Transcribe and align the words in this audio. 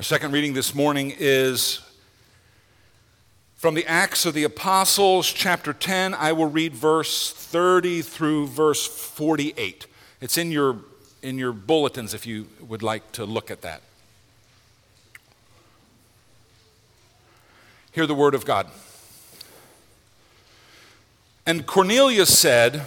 Our 0.00 0.04
second 0.04 0.32
reading 0.32 0.54
this 0.54 0.74
morning 0.74 1.14
is 1.18 1.78
from 3.56 3.74
the 3.74 3.84
Acts 3.84 4.24
of 4.24 4.32
the 4.32 4.44
Apostles, 4.44 5.30
chapter 5.30 5.74
10. 5.74 6.14
I 6.14 6.32
will 6.32 6.46
read 6.46 6.74
verse 6.74 7.30
30 7.30 8.00
through 8.00 8.46
verse 8.46 8.86
48. 8.86 9.86
It's 10.22 10.38
in 10.38 10.50
your, 10.52 10.78
in 11.20 11.36
your 11.36 11.52
bulletins 11.52 12.14
if 12.14 12.26
you 12.26 12.46
would 12.66 12.82
like 12.82 13.12
to 13.12 13.26
look 13.26 13.50
at 13.50 13.60
that. 13.60 13.82
Hear 17.92 18.06
the 18.06 18.14
word 18.14 18.34
of 18.34 18.46
God. 18.46 18.68
And 21.44 21.66
Cornelius 21.66 22.38
said, 22.38 22.86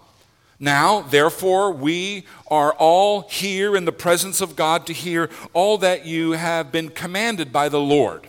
Now, 0.63 1.01
therefore, 1.01 1.71
we 1.71 2.23
are 2.47 2.73
all 2.73 3.21
here 3.21 3.75
in 3.75 3.85
the 3.85 3.91
presence 3.91 4.41
of 4.41 4.55
God 4.55 4.85
to 4.85 4.93
hear 4.93 5.27
all 5.53 5.79
that 5.79 6.05
you 6.05 6.33
have 6.33 6.71
been 6.71 6.89
commanded 6.89 7.51
by 7.51 7.67
the 7.67 7.79
Lord. 7.79 8.27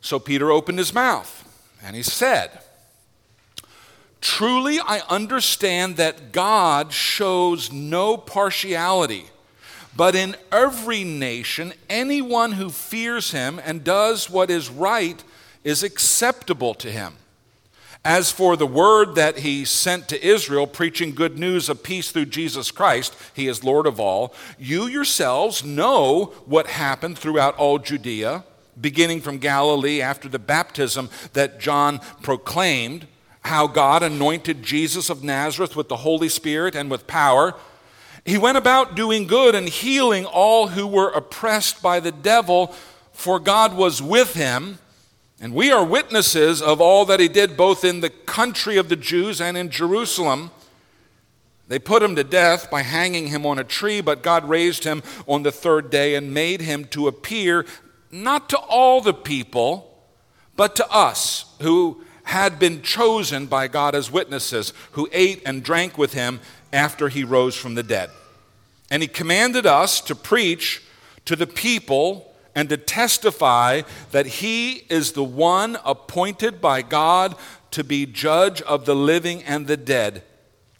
So 0.00 0.18
Peter 0.18 0.50
opened 0.50 0.78
his 0.78 0.92
mouth 0.92 1.44
and 1.84 1.94
he 1.94 2.02
said, 2.02 2.50
Truly, 4.20 4.80
I 4.80 5.02
understand 5.08 5.98
that 5.98 6.32
God 6.32 6.92
shows 6.92 7.70
no 7.70 8.16
partiality, 8.16 9.26
but 9.96 10.16
in 10.16 10.34
every 10.50 11.04
nation, 11.04 11.74
anyone 11.88 12.52
who 12.52 12.70
fears 12.70 13.30
him 13.30 13.60
and 13.64 13.84
does 13.84 14.28
what 14.28 14.50
is 14.50 14.68
right 14.68 15.22
is 15.62 15.84
acceptable 15.84 16.74
to 16.74 16.90
him. 16.90 17.14
As 18.04 18.30
for 18.30 18.56
the 18.56 18.66
word 18.66 19.16
that 19.16 19.38
he 19.38 19.64
sent 19.64 20.08
to 20.08 20.26
Israel, 20.26 20.66
preaching 20.66 21.14
good 21.14 21.38
news 21.38 21.68
of 21.68 21.82
peace 21.82 22.10
through 22.10 22.26
Jesus 22.26 22.70
Christ, 22.70 23.14
he 23.34 23.48
is 23.48 23.64
Lord 23.64 23.86
of 23.86 23.98
all, 23.98 24.32
you 24.58 24.86
yourselves 24.86 25.64
know 25.64 26.26
what 26.46 26.68
happened 26.68 27.18
throughout 27.18 27.56
all 27.56 27.78
Judea, 27.78 28.44
beginning 28.80 29.20
from 29.20 29.38
Galilee 29.38 30.00
after 30.00 30.28
the 30.28 30.38
baptism 30.38 31.10
that 31.32 31.58
John 31.58 32.00
proclaimed, 32.22 33.08
how 33.42 33.66
God 33.66 34.02
anointed 34.02 34.62
Jesus 34.62 35.10
of 35.10 35.24
Nazareth 35.24 35.74
with 35.74 35.88
the 35.88 35.96
Holy 35.96 36.28
Spirit 36.28 36.76
and 36.76 36.90
with 36.90 37.06
power. 37.06 37.54
He 38.24 38.38
went 38.38 38.58
about 38.58 38.94
doing 38.94 39.26
good 39.26 39.54
and 39.54 39.68
healing 39.68 40.24
all 40.24 40.68
who 40.68 40.86
were 40.86 41.10
oppressed 41.10 41.82
by 41.82 41.98
the 41.98 42.12
devil, 42.12 42.74
for 43.12 43.40
God 43.40 43.74
was 43.74 44.00
with 44.00 44.34
him. 44.34 44.78
And 45.40 45.54
we 45.54 45.70
are 45.70 45.84
witnesses 45.84 46.60
of 46.60 46.80
all 46.80 47.04
that 47.04 47.20
he 47.20 47.28
did 47.28 47.56
both 47.56 47.84
in 47.84 48.00
the 48.00 48.10
country 48.10 48.76
of 48.76 48.88
the 48.88 48.96
Jews 48.96 49.40
and 49.40 49.56
in 49.56 49.70
Jerusalem. 49.70 50.50
They 51.68 51.78
put 51.78 52.02
him 52.02 52.16
to 52.16 52.24
death 52.24 52.70
by 52.70 52.82
hanging 52.82 53.28
him 53.28 53.46
on 53.46 53.58
a 53.58 53.64
tree, 53.64 54.00
but 54.00 54.22
God 54.22 54.48
raised 54.48 54.84
him 54.84 55.02
on 55.28 55.44
the 55.44 55.52
third 55.52 55.90
day 55.90 56.14
and 56.16 56.34
made 56.34 56.62
him 56.62 56.86
to 56.86 57.06
appear 57.06 57.66
not 58.10 58.48
to 58.48 58.58
all 58.58 59.00
the 59.00 59.14
people, 59.14 60.02
but 60.56 60.74
to 60.76 60.90
us 60.90 61.54
who 61.60 62.02
had 62.24 62.58
been 62.58 62.82
chosen 62.82 63.46
by 63.46 63.68
God 63.68 63.94
as 63.94 64.10
witnesses, 64.10 64.72
who 64.92 65.08
ate 65.12 65.42
and 65.46 65.62
drank 65.62 65.96
with 65.96 66.14
him 66.14 66.40
after 66.72 67.08
he 67.08 67.22
rose 67.22 67.54
from 67.54 67.74
the 67.74 67.82
dead. 67.82 68.10
And 68.90 69.02
he 69.02 69.08
commanded 69.08 69.66
us 69.66 70.00
to 70.02 70.14
preach 70.14 70.82
to 71.26 71.36
the 71.36 71.46
people 71.46 72.27
and 72.58 72.68
to 72.68 72.76
testify 72.76 73.82
that 74.10 74.26
he 74.26 74.84
is 74.90 75.12
the 75.12 75.22
one 75.22 75.78
appointed 75.84 76.60
by 76.60 76.82
God 76.82 77.36
to 77.70 77.84
be 77.84 78.04
judge 78.04 78.60
of 78.62 78.84
the 78.84 78.96
living 78.96 79.44
and 79.44 79.68
the 79.68 79.76
dead. 79.76 80.24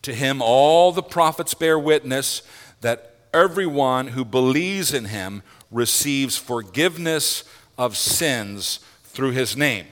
To 0.02 0.12
him, 0.12 0.42
all 0.42 0.90
the 0.90 1.04
prophets 1.04 1.54
bear 1.54 1.78
witness 1.78 2.42
that 2.80 3.14
everyone 3.32 4.08
who 4.08 4.24
believes 4.24 4.92
in 4.92 5.04
him 5.04 5.44
receives 5.70 6.36
forgiveness 6.36 7.44
of 7.78 7.96
sins 7.96 8.80
through 9.04 9.30
his 9.30 9.56
name. 9.56 9.86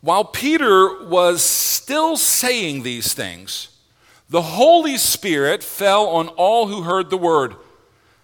While 0.00 0.24
Peter 0.24 1.04
was 1.04 1.40
still 1.40 2.16
saying 2.16 2.82
these 2.82 3.14
things, 3.14 3.68
the 4.28 4.42
Holy 4.42 4.96
Spirit 4.96 5.62
fell 5.62 6.08
on 6.08 6.26
all 6.30 6.66
who 6.66 6.82
heard 6.82 7.10
the 7.10 7.16
word. 7.16 7.54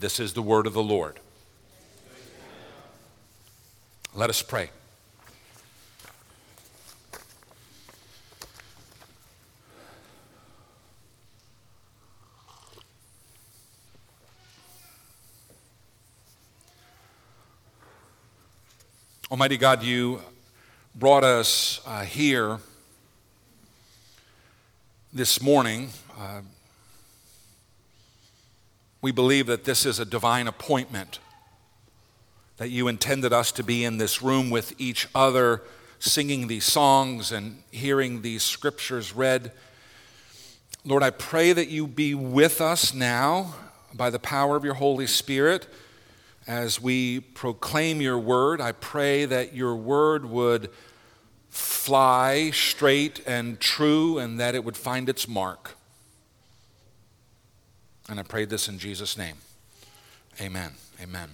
This 0.00 0.20
is 0.20 0.32
the 0.32 0.42
word 0.42 0.68
of 0.68 0.74
the 0.74 0.82
Lord. 0.82 1.18
Let 4.14 4.30
us 4.30 4.42
pray. 4.42 4.70
Almighty 19.32 19.56
God, 19.56 19.82
you 19.82 20.22
brought 20.94 21.24
us 21.24 21.80
uh, 21.84 22.04
here 22.04 22.60
this 25.12 25.42
morning. 25.42 25.90
Uh, 26.16 26.42
we 29.00 29.12
believe 29.12 29.46
that 29.46 29.64
this 29.64 29.86
is 29.86 29.98
a 29.98 30.04
divine 30.04 30.46
appointment, 30.48 31.20
that 32.56 32.70
you 32.70 32.88
intended 32.88 33.32
us 33.32 33.52
to 33.52 33.62
be 33.62 33.84
in 33.84 33.98
this 33.98 34.20
room 34.22 34.50
with 34.50 34.74
each 34.78 35.08
other, 35.14 35.62
singing 36.00 36.48
these 36.48 36.64
songs 36.64 37.30
and 37.32 37.62
hearing 37.70 38.22
these 38.22 38.42
scriptures 38.42 39.14
read. 39.14 39.52
Lord, 40.84 41.02
I 41.02 41.10
pray 41.10 41.52
that 41.52 41.68
you 41.68 41.86
be 41.86 42.14
with 42.14 42.60
us 42.60 42.94
now 42.94 43.54
by 43.94 44.10
the 44.10 44.18
power 44.18 44.56
of 44.56 44.64
your 44.64 44.74
Holy 44.74 45.06
Spirit 45.06 45.68
as 46.46 46.80
we 46.80 47.20
proclaim 47.20 48.00
your 48.00 48.18
word. 48.18 48.60
I 48.60 48.72
pray 48.72 49.24
that 49.26 49.54
your 49.54 49.76
word 49.76 50.24
would 50.24 50.70
fly 51.50 52.50
straight 52.50 53.20
and 53.26 53.60
true 53.60 54.18
and 54.18 54.40
that 54.40 54.54
it 54.54 54.64
would 54.64 54.76
find 54.76 55.08
its 55.08 55.28
mark. 55.28 55.77
And 58.08 58.18
I 58.18 58.22
pray 58.22 58.46
this 58.46 58.68
in 58.68 58.78
Jesus' 58.78 59.18
name. 59.18 59.36
Amen. 60.40 60.72
Amen. 61.02 61.28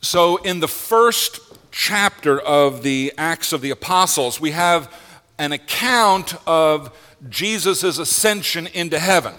So, 0.00 0.38
in 0.38 0.60
the 0.60 0.68
first 0.68 1.40
chapter 1.70 2.40
of 2.40 2.82
the 2.82 3.12
Acts 3.18 3.52
of 3.52 3.60
the 3.60 3.70
Apostles, 3.70 4.40
we 4.40 4.52
have 4.52 4.90
an 5.38 5.52
account 5.52 6.34
of 6.46 6.96
Jesus' 7.28 7.98
ascension 7.98 8.66
into 8.68 8.98
heaven. 8.98 9.34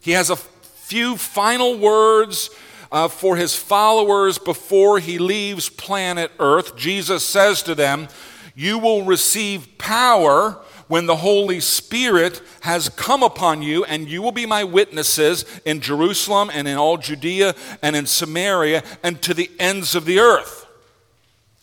He 0.00 0.12
has 0.12 0.30
a 0.30 0.36
few 0.36 1.18
final 1.18 1.78
words 1.78 2.48
uh, 2.90 3.08
for 3.08 3.36
his 3.36 3.54
followers 3.54 4.38
before 4.38 4.98
he 4.98 5.18
leaves 5.18 5.68
planet 5.68 6.30
Earth. 6.38 6.76
Jesus 6.76 7.22
says 7.22 7.62
to 7.64 7.74
them, 7.74 8.08
You 8.54 8.78
will 8.78 9.04
receive 9.04 9.76
power 9.76 10.58
when 10.88 11.06
the 11.06 11.16
Holy 11.16 11.60
Spirit 11.60 12.42
has 12.62 12.88
come 12.88 13.22
upon 13.22 13.62
you, 13.62 13.84
and 13.84 14.08
you 14.08 14.20
will 14.20 14.32
be 14.32 14.46
my 14.46 14.64
witnesses 14.64 15.44
in 15.64 15.80
Jerusalem 15.80 16.50
and 16.52 16.66
in 16.66 16.76
all 16.76 16.96
Judea 16.96 17.54
and 17.82 17.94
in 17.94 18.06
Samaria 18.06 18.82
and 19.02 19.22
to 19.22 19.34
the 19.34 19.50
ends 19.58 19.94
of 19.94 20.04
the 20.04 20.18
earth. 20.18 20.66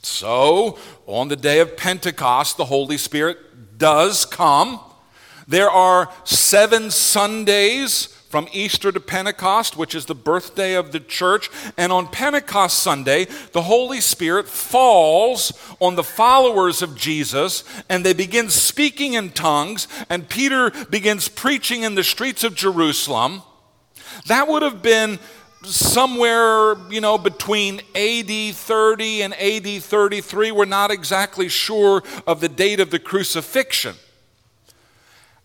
So, 0.02 0.78
on 1.08 1.28
the 1.28 1.36
day 1.36 1.60
of 1.60 1.76
Pentecost, 1.76 2.58
the 2.58 2.66
Holy 2.66 2.98
Spirit 2.98 3.78
does 3.78 4.24
come. 4.26 4.80
There 5.48 5.70
are 5.70 6.12
seven 6.24 6.92
Sundays 6.92 8.15
from 8.36 8.50
Easter 8.52 8.92
to 8.92 9.00
Pentecost, 9.00 9.78
which 9.78 9.96
is 9.96 10.08
the 10.08 10.14
birthday 10.14 10.74
of 10.74 10.92
the 10.92 11.00
church. 11.00 11.50
And 11.78 11.90
on 11.90 12.08
Pentecost 12.08 12.80
Sunday, 12.80 13.28
the 13.54 13.62
Holy 13.62 14.02
Spirit 14.02 14.50
falls 14.50 15.54
on 15.80 15.96
the 15.96 16.04
followers 16.04 16.82
of 16.82 16.98
Jesus, 16.98 17.64
and 17.88 18.06
they 18.06 18.12
begin 18.12 18.50
speaking 18.50 19.14
in 19.14 19.30
tongues, 19.30 19.88
and 20.10 20.28
Peter 20.28 20.70
begins 20.90 21.30
preaching 21.30 21.84
in 21.84 21.96
the 21.96 22.04
streets 22.04 22.44
of 22.44 22.56
Jerusalem. 22.56 23.42
That 24.28 24.50
would 24.50 24.64
have 24.64 24.82
been 24.82 25.18
somewhere, 25.64 26.76
you 26.90 27.00
know, 27.00 27.18
between 27.18 27.80
AD 27.96 28.54
30 28.54 29.22
and 29.22 29.34
AD 29.36 29.82
33. 29.82 30.52
We're 30.52 30.66
not 30.66 30.92
exactly 30.92 31.48
sure 31.48 32.04
of 32.28 32.42
the 32.42 32.50
date 32.50 32.82
of 32.82 32.90
the 32.92 33.00
crucifixion. 33.00 33.96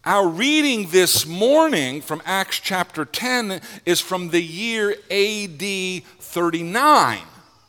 Our 0.06 0.28
reading 0.28 0.88
this 0.88 1.26
morning 1.26 2.00
from 2.00 2.22
Acts 2.24 2.58
chapter 2.58 3.04
10 3.04 3.60
is 3.84 4.00
from 4.00 4.30
the 4.30 4.40
year 4.40 4.92
AD 5.10 6.04
39, 6.18 7.18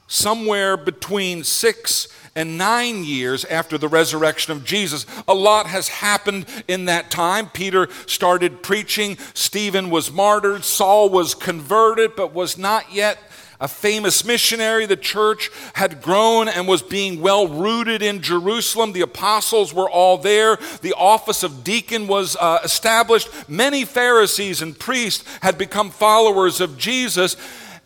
somewhere 0.07 0.77
between 0.77 1.43
6 1.43 2.07
and 2.33 2.57
9 2.57 3.03
years 3.03 3.43
after 3.43 3.77
the 3.77 3.89
resurrection 3.89 4.53
of 4.53 4.63
Jesus. 4.63 5.05
A 5.27 5.33
lot 5.33 5.67
has 5.67 5.89
happened 5.89 6.45
in 6.69 6.85
that 6.85 7.11
time. 7.11 7.49
Peter 7.49 7.89
started 8.05 8.63
preaching, 8.63 9.17
Stephen 9.33 9.89
was 9.89 10.09
martyred, 10.09 10.63
Saul 10.63 11.09
was 11.09 11.35
converted 11.35 12.15
but 12.15 12.33
was 12.33 12.57
not 12.57 12.93
yet 12.93 13.17
a 13.61 13.67
famous 13.67 14.25
missionary. 14.25 14.87
The 14.87 14.97
church 14.97 15.51
had 15.73 16.01
grown 16.01 16.49
and 16.49 16.67
was 16.67 16.81
being 16.81 17.21
well 17.21 17.47
rooted 17.47 18.01
in 18.01 18.21
Jerusalem. 18.21 18.91
The 18.91 19.01
apostles 19.01 19.73
were 19.73 19.89
all 19.89 20.17
there. 20.17 20.57
The 20.81 20.95
office 20.97 21.43
of 21.43 21.63
deacon 21.63 22.07
was 22.07 22.35
uh, 22.35 22.59
established. 22.63 23.29
Many 23.47 23.85
Pharisees 23.85 24.63
and 24.63 24.77
priests 24.77 25.23
had 25.41 25.57
become 25.59 25.91
followers 25.91 26.59
of 26.59 26.77
Jesus. 26.77 27.37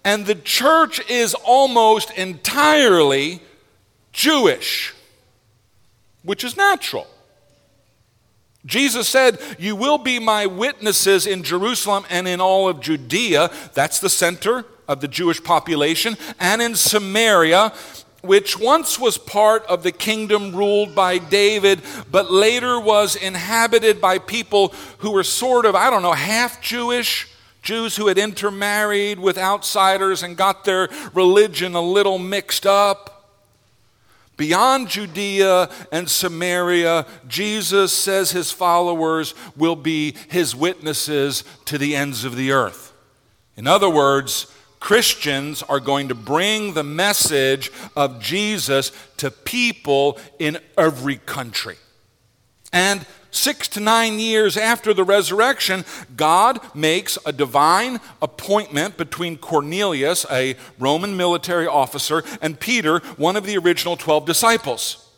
And 0.05 0.25
the 0.25 0.35
church 0.35 1.07
is 1.09 1.33
almost 1.33 2.11
entirely 2.11 3.41
Jewish, 4.13 4.93
which 6.23 6.45
is 6.45 6.55
natural. 6.55 7.07
Jesus 8.65 9.09
said, 9.09 9.39
You 9.59 9.75
will 9.75 9.97
be 9.97 10.19
my 10.19 10.45
witnesses 10.45 11.27
in 11.27 11.43
Jerusalem 11.43 12.05
and 12.09 12.27
in 12.27 12.39
all 12.39 12.69
of 12.69 12.79
Judea. 12.79 13.51
That's 13.73 13.99
the 13.99 14.09
center 14.09 14.65
of 14.87 15.01
the 15.01 15.07
Jewish 15.07 15.43
population, 15.43 16.17
and 16.39 16.61
in 16.61 16.75
Samaria, 16.75 17.73
which 18.21 18.59
once 18.59 18.99
was 18.99 19.17
part 19.17 19.63
of 19.67 19.83
the 19.83 19.91
kingdom 19.91 20.55
ruled 20.55 20.95
by 20.95 21.17
David, 21.17 21.81
but 22.11 22.31
later 22.31 22.79
was 22.79 23.15
inhabited 23.15 24.01
by 24.01 24.17
people 24.17 24.73
who 24.99 25.11
were 25.11 25.23
sort 25.23 25.65
of, 25.65 25.75
I 25.75 25.89
don't 25.89 26.01
know, 26.01 26.13
half 26.13 26.61
Jewish. 26.61 27.29
Jews 27.61 27.95
who 27.95 28.05
had 28.05 28.19
intermarried 28.19 29.17
with 29.17 29.39
outsiders 29.39 30.21
and 30.21 30.37
got 30.37 30.65
their 30.65 30.87
religion 31.15 31.73
a 31.73 31.81
little 31.81 32.19
mixed 32.19 32.67
up. 32.67 33.15
Beyond 34.37 34.89
Judea 34.89 35.69
and 35.91 36.07
Samaria, 36.07 37.07
Jesus 37.27 37.91
says 37.91 38.29
his 38.29 38.51
followers 38.51 39.33
will 39.55 39.75
be 39.75 40.15
his 40.29 40.55
witnesses 40.55 41.43
to 41.65 41.79
the 41.79 41.95
ends 41.95 42.23
of 42.23 42.35
the 42.35 42.51
earth. 42.51 42.93
In 43.57 43.65
other 43.65 43.89
words, 43.89 44.45
Christians 44.85 45.63
are 45.63 45.79
going 45.79 46.09
to 46.09 46.13
bring 46.13 46.75
the 46.75 46.83
message 46.83 47.71
of 47.95 48.21
Jesus 48.21 48.91
to 49.17 49.31
people 49.31 50.19
in 50.37 50.59
every 50.77 51.15
country. 51.15 51.77
And 52.71 53.03
six 53.31 53.67
to 53.69 53.79
nine 53.79 54.19
years 54.19 54.57
after 54.57 54.93
the 54.93 55.03
resurrection, 55.03 55.85
God 56.15 56.59
makes 56.75 57.17
a 57.25 57.31
divine 57.31 57.99
appointment 58.21 58.95
between 58.95 59.39
Cornelius, 59.39 60.23
a 60.29 60.55
Roman 60.77 61.17
military 61.17 61.65
officer, 61.65 62.21
and 62.39 62.59
Peter, 62.59 62.99
one 63.17 63.35
of 63.35 63.47
the 63.47 63.57
original 63.57 63.97
12 63.97 64.27
disciples. 64.27 65.09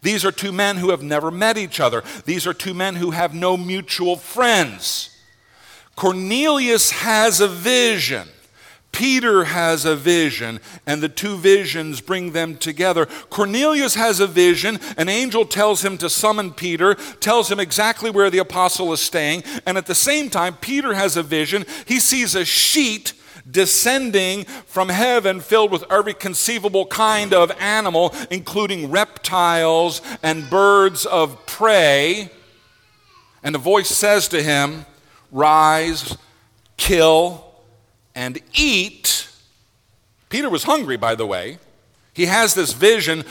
These 0.00 0.24
are 0.24 0.32
two 0.32 0.50
men 0.50 0.78
who 0.78 0.88
have 0.92 1.02
never 1.02 1.30
met 1.30 1.58
each 1.58 1.78
other. 1.78 2.02
These 2.24 2.46
are 2.46 2.54
two 2.54 2.72
men 2.72 2.94
who 2.94 3.10
have 3.10 3.34
no 3.34 3.58
mutual 3.58 4.16
friends. 4.16 5.14
Cornelius 5.94 6.90
has 6.90 7.42
a 7.42 7.48
vision. 7.48 8.26
Peter 8.92 9.44
has 9.44 9.84
a 9.84 9.94
vision, 9.94 10.60
and 10.86 11.02
the 11.02 11.08
two 11.08 11.36
visions 11.36 12.00
bring 12.00 12.32
them 12.32 12.56
together. 12.56 13.06
Cornelius 13.06 13.94
has 13.94 14.20
a 14.20 14.26
vision. 14.26 14.78
An 14.96 15.08
angel 15.08 15.44
tells 15.44 15.84
him 15.84 15.96
to 15.98 16.10
summon 16.10 16.52
Peter, 16.52 16.94
tells 17.20 17.50
him 17.50 17.60
exactly 17.60 18.10
where 18.10 18.30
the 18.30 18.38
apostle 18.38 18.92
is 18.92 19.00
staying, 19.00 19.44
and 19.64 19.78
at 19.78 19.86
the 19.86 19.94
same 19.94 20.28
time, 20.28 20.56
Peter 20.60 20.94
has 20.94 21.16
a 21.16 21.22
vision. 21.22 21.64
He 21.86 22.00
sees 22.00 22.34
a 22.34 22.44
sheet 22.44 23.12
descending 23.50 24.44
from 24.44 24.88
heaven 24.88 25.40
filled 25.40 25.70
with 25.70 25.84
every 25.90 26.14
conceivable 26.14 26.86
kind 26.86 27.32
of 27.32 27.50
animal, 27.60 28.14
including 28.30 28.90
reptiles 28.90 30.02
and 30.22 30.50
birds 30.50 31.06
of 31.06 31.46
prey. 31.46 32.30
And 33.42 33.54
a 33.54 33.58
voice 33.58 33.88
says 33.88 34.28
to 34.28 34.42
him, 34.42 34.84
Rise, 35.32 36.16
kill 36.76 37.49
and 38.20 38.38
eat. 38.52 39.30
Peter 40.28 40.50
was 40.50 40.64
hungry, 40.64 40.98
by 40.98 41.14
the 41.14 41.24
way. 41.24 41.56
He 42.12 42.26
has 42.26 42.52
this 42.52 42.74
vision. 42.74 43.24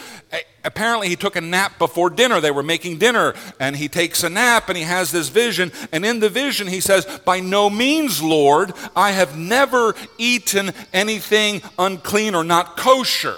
Apparently, 0.64 1.10
he 1.10 1.16
took 1.16 1.36
a 1.36 1.42
nap 1.42 1.78
before 1.78 2.10
dinner. 2.10 2.42
They 2.42 2.50
were 2.50 2.64
making 2.64 2.98
dinner, 2.98 3.36
and 3.60 3.76
he 3.76 3.88
takes 3.88 4.24
a 4.24 4.30
nap 4.30 4.68
and 4.68 4.76
he 4.76 4.86
has 4.86 5.12
this 5.12 5.30
vision. 5.30 5.72
And 5.92 6.04
in 6.04 6.20
the 6.20 6.30
vision, 6.30 6.68
he 6.68 6.80
says, 6.80 7.06
By 7.24 7.40
no 7.40 7.70
means, 7.70 8.24
Lord, 8.24 8.74
I 8.96 9.12
have 9.12 9.38
never 9.38 9.94
eaten 10.18 10.72
anything 10.92 11.62
unclean 11.78 12.34
or 12.34 12.44
not 12.44 12.76
kosher. 12.76 13.38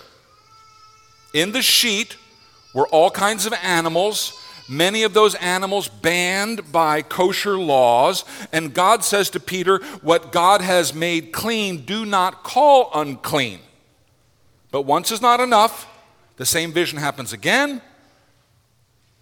In 1.33 1.51
the 1.51 1.61
sheet 1.61 2.15
were 2.73 2.87
all 2.87 3.11
kinds 3.11 3.45
of 3.45 3.51
animals 3.61 4.40
many 4.71 5.03
of 5.03 5.13
those 5.13 5.35
animals 5.35 5.89
banned 5.89 6.71
by 6.71 7.01
kosher 7.01 7.57
laws. 7.57 8.23
And 8.51 8.73
God 8.73 9.03
says 9.03 9.29
to 9.31 9.39
Peter, 9.39 9.79
What 10.01 10.31
God 10.31 10.61
has 10.61 10.93
made 10.93 11.31
clean, 11.31 11.85
do 11.85 12.05
not 12.05 12.43
call 12.43 12.89
unclean. 12.95 13.59
But 14.71 14.83
once 14.83 15.11
is 15.11 15.21
not 15.21 15.39
enough. 15.39 15.87
The 16.37 16.45
same 16.45 16.71
vision 16.71 16.97
happens 16.97 17.33
again, 17.33 17.81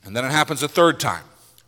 and 0.05 0.15
then 0.15 0.23
it 0.23 0.31
happens 0.31 0.63
a 0.63 0.69
third 0.69 1.01
time. 1.01 1.23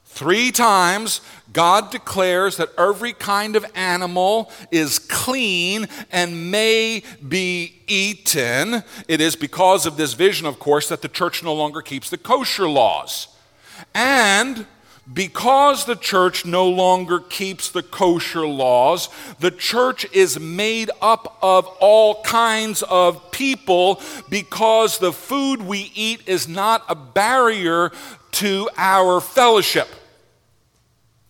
Three 0.05 0.51
times, 0.51 1.19
God 1.51 1.89
declares 1.89 2.57
that 2.57 2.69
every 2.77 3.11
kind 3.11 3.55
of 3.55 3.65
animal 3.75 4.51
is 4.71 4.99
clean 4.99 5.87
and 6.11 6.51
may 6.51 7.03
be 7.27 7.81
eaten. 7.87 8.83
It 9.07 9.19
is 9.19 9.35
because 9.35 9.85
of 9.85 9.97
this 9.97 10.13
vision, 10.13 10.45
of 10.45 10.59
course, 10.59 10.87
that 10.89 11.01
the 11.01 11.07
church 11.07 11.43
no 11.43 11.53
longer 11.53 11.81
keeps 11.81 12.09
the 12.09 12.17
kosher 12.17 12.69
laws. 12.69 13.27
And 13.93 14.65
because 15.11 15.85
the 15.85 15.95
church 15.95 16.45
no 16.45 16.69
longer 16.69 17.19
keeps 17.19 17.69
the 17.69 17.83
kosher 17.83 18.47
laws, 18.47 19.09
the 19.39 19.51
church 19.51 20.05
is 20.13 20.39
made 20.39 20.89
up 21.01 21.37
of 21.41 21.65
all 21.79 22.21
kinds 22.23 22.83
of 22.83 23.31
people 23.31 23.99
because 24.29 24.99
the 24.99 25.11
food 25.11 25.61
we 25.61 25.91
eat 25.95 26.21
is 26.27 26.47
not 26.47 26.85
a 26.87 26.95
barrier 26.95 27.91
to 28.31 28.69
our 28.77 29.19
fellowship. 29.19 29.87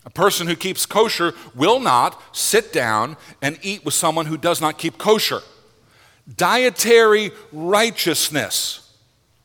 A 0.05 0.09
person 0.09 0.47
who 0.47 0.55
keeps 0.55 0.85
kosher 0.85 1.33
will 1.55 1.79
not 1.79 2.21
sit 2.35 2.73
down 2.73 3.17
and 3.41 3.57
eat 3.61 3.85
with 3.85 3.93
someone 3.93 4.25
who 4.25 4.37
does 4.37 4.59
not 4.59 4.77
keep 4.77 4.97
kosher. 4.97 5.41
Dietary 6.35 7.31
righteousness, 7.51 8.91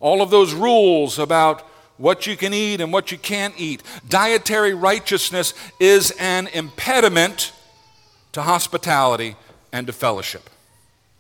all 0.00 0.22
of 0.22 0.30
those 0.30 0.52
rules 0.54 1.18
about 1.18 1.65
what 1.98 2.26
you 2.26 2.36
can 2.36 2.52
eat 2.52 2.80
and 2.80 2.92
what 2.92 3.10
you 3.10 3.18
can't 3.18 3.54
eat. 3.58 3.82
Dietary 4.08 4.74
righteousness 4.74 5.54
is 5.80 6.12
an 6.18 6.48
impediment 6.48 7.52
to 8.32 8.42
hospitality 8.42 9.36
and 9.72 9.86
to 9.86 9.92
fellowship, 9.92 10.50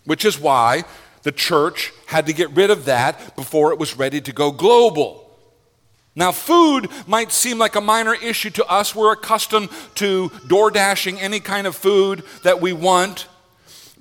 which 0.04 0.24
is 0.24 0.38
why 0.38 0.84
the 1.22 1.32
church 1.32 1.92
had 2.06 2.26
to 2.26 2.32
get 2.32 2.50
rid 2.50 2.70
of 2.70 2.84
that 2.84 3.34
before 3.36 3.72
it 3.72 3.78
was 3.78 3.96
ready 3.96 4.20
to 4.20 4.32
go 4.32 4.50
global. 4.50 5.22
Now, 6.14 6.32
food 6.32 6.88
might 7.06 7.30
seem 7.30 7.58
like 7.58 7.74
a 7.76 7.80
minor 7.80 8.14
issue 8.14 8.50
to 8.50 8.66
us. 8.66 8.94
We're 8.94 9.12
accustomed 9.12 9.68
to 9.96 10.30
door 10.46 10.70
dashing 10.70 11.20
any 11.20 11.40
kind 11.40 11.66
of 11.66 11.76
food 11.76 12.22
that 12.42 12.60
we 12.60 12.72
want. 12.72 13.26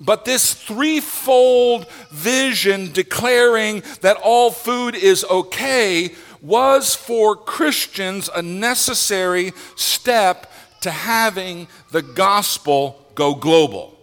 But 0.00 0.24
this 0.24 0.54
threefold 0.54 1.86
vision 2.10 2.92
declaring 2.92 3.82
that 4.02 4.18
all 4.22 4.50
food 4.50 4.94
is 4.94 5.24
okay 5.24 6.14
was 6.46 6.94
for 6.94 7.34
Christians 7.34 8.30
a 8.34 8.42
necessary 8.42 9.52
step 9.74 10.50
to 10.82 10.90
having 10.90 11.66
the 11.90 12.02
gospel 12.02 13.04
go 13.14 13.34
global. 13.34 13.98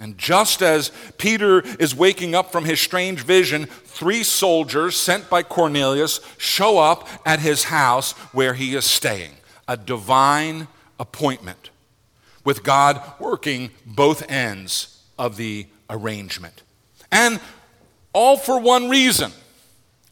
And 0.00 0.16
just 0.16 0.62
as 0.62 0.90
Peter 1.18 1.60
is 1.78 1.94
waking 1.94 2.34
up 2.34 2.50
from 2.50 2.64
his 2.64 2.80
strange 2.80 3.20
vision, 3.22 3.66
three 3.66 4.22
soldiers 4.22 4.96
sent 4.96 5.28
by 5.28 5.42
Cornelius 5.42 6.20
show 6.38 6.78
up 6.78 7.06
at 7.26 7.38
his 7.40 7.64
house 7.64 8.12
where 8.32 8.54
he 8.54 8.74
is 8.74 8.86
staying. 8.86 9.32
A 9.68 9.76
divine 9.76 10.68
appointment. 10.98 11.70
with 12.44 12.62
God 12.62 13.00
working 13.18 13.70
both 13.84 14.28
ends 14.30 15.02
of 15.18 15.36
the 15.36 15.66
arrangement. 15.90 16.62
And 17.12 17.38
all 18.12 18.36
for 18.36 18.58
one 18.58 18.88
reason 18.88 19.30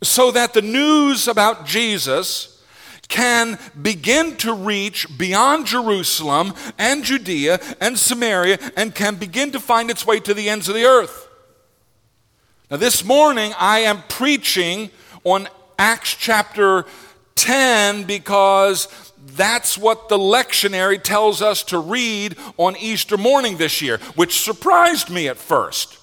so 0.02 0.30
that 0.30 0.54
the 0.54 0.62
news 0.62 1.28
about 1.28 1.66
Jesus 1.66 2.62
can 3.08 3.58
begin 3.80 4.36
to 4.36 4.52
reach 4.52 5.06
beyond 5.18 5.66
Jerusalem 5.66 6.52
and 6.78 7.02
Judea 7.02 7.58
and 7.80 7.98
Samaria 7.98 8.58
and 8.76 8.94
can 8.94 9.16
begin 9.16 9.50
to 9.52 9.60
find 9.60 9.90
its 9.90 10.06
way 10.06 10.20
to 10.20 10.34
the 10.34 10.48
ends 10.48 10.68
of 10.68 10.74
the 10.74 10.84
earth. 10.84 11.26
Now, 12.70 12.76
this 12.76 13.02
morning 13.02 13.52
I 13.58 13.80
am 13.80 14.02
preaching 14.08 14.90
on 15.24 15.48
Acts 15.78 16.14
chapter 16.14 16.84
10 17.36 18.04
because 18.04 18.88
that's 19.36 19.78
what 19.78 20.08
the 20.08 20.18
lectionary 20.18 21.02
tells 21.02 21.40
us 21.40 21.62
to 21.64 21.78
read 21.78 22.36
on 22.56 22.76
Easter 22.76 23.16
morning 23.16 23.56
this 23.56 23.80
year, 23.80 23.98
which 24.16 24.40
surprised 24.40 25.08
me 25.08 25.28
at 25.28 25.38
first. 25.38 25.97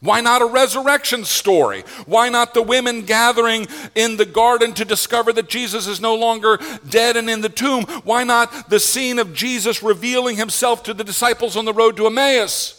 Why 0.00 0.22
not 0.22 0.40
a 0.40 0.46
resurrection 0.46 1.24
story? 1.24 1.84
Why 2.06 2.30
not 2.30 2.54
the 2.54 2.62
women 2.62 3.02
gathering 3.02 3.68
in 3.94 4.16
the 4.16 4.24
garden 4.24 4.72
to 4.74 4.84
discover 4.86 5.30
that 5.34 5.48
Jesus 5.48 5.86
is 5.86 6.00
no 6.00 6.14
longer 6.14 6.58
dead 6.88 7.18
and 7.18 7.28
in 7.28 7.42
the 7.42 7.50
tomb? 7.50 7.84
Why 8.04 8.24
not 8.24 8.70
the 8.70 8.80
scene 8.80 9.18
of 9.18 9.34
Jesus 9.34 9.82
revealing 9.82 10.36
himself 10.36 10.82
to 10.84 10.94
the 10.94 11.04
disciples 11.04 11.54
on 11.54 11.66
the 11.66 11.74
road 11.74 11.98
to 11.98 12.06
Emmaus? 12.06 12.76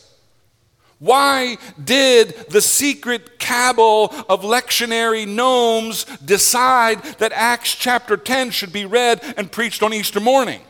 Why 0.98 1.58
did 1.84 2.30
the 2.50 2.62
secret 2.62 3.40
cabal 3.40 4.14
of 4.28 4.42
lectionary 4.42 5.28
gnomes 5.28 6.06
decide 6.26 7.04
that 7.20 7.32
Acts 7.34 7.76
chapter 7.76 8.18
10 8.18 8.50
should 8.52 8.74
be 8.74 8.86
read 8.86 9.20
and 9.38 9.52
preached 9.52 9.84
on 9.84 9.94
Easter 9.94 10.20
morning? 10.20 10.62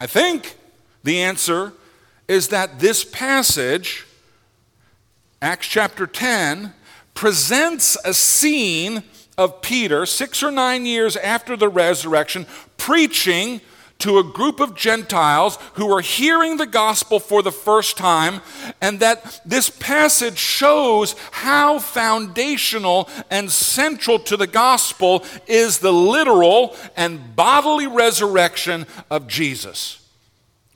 I 0.00 0.06
think 0.06 0.56
the 1.04 1.22
answer 1.22 1.72
is 2.26 2.48
that 2.48 2.80
this 2.80 3.04
passage, 3.04 4.06
Acts 5.42 5.66
chapter 5.66 6.06
10, 6.06 6.72
presents 7.14 7.96
a 8.04 8.14
scene 8.14 9.02
of 9.36 9.60
Peter, 9.60 10.06
six 10.06 10.40
or 10.40 10.52
nine 10.52 10.86
years 10.86 11.16
after 11.16 11.56
the 11.56 11.68
resurrection, 11.68 12.46
preaching 12.76 13.60
to 13.98 14.18
a 14.18 14.22
group 14.22 14.60
of 14.60 14.76
Gentiles 14.76 15.58
who 15.74 15.92
are 15.92 16.00
hearing 16.00 16.58
the 16.58 16.66
gospel 16.66 17.18
for 17.18 17.42
the 17.42 17.50
first 17.50 17.96
time, 17.96 18.40
and 18.80 19.00
that 19.00 19.40
this 19.44 19.68
passage 19.68 20.38
shows 20.38 21.16
how 21.32 21.80
foundational 21.80 23.10
and 23.28 23.50
central 23.50 24.20
to 24.20 24.36
the 24.36 24.46
gospel 24.46 25.24
is 25.48 25.80
the 25.80 25.92
literal 25.92 26.76
and 26.96 27.34
bodily 27.34 27.88
resurrection 27.88 28.86
of 29.10 29.26
Jesus. 29.26 30.01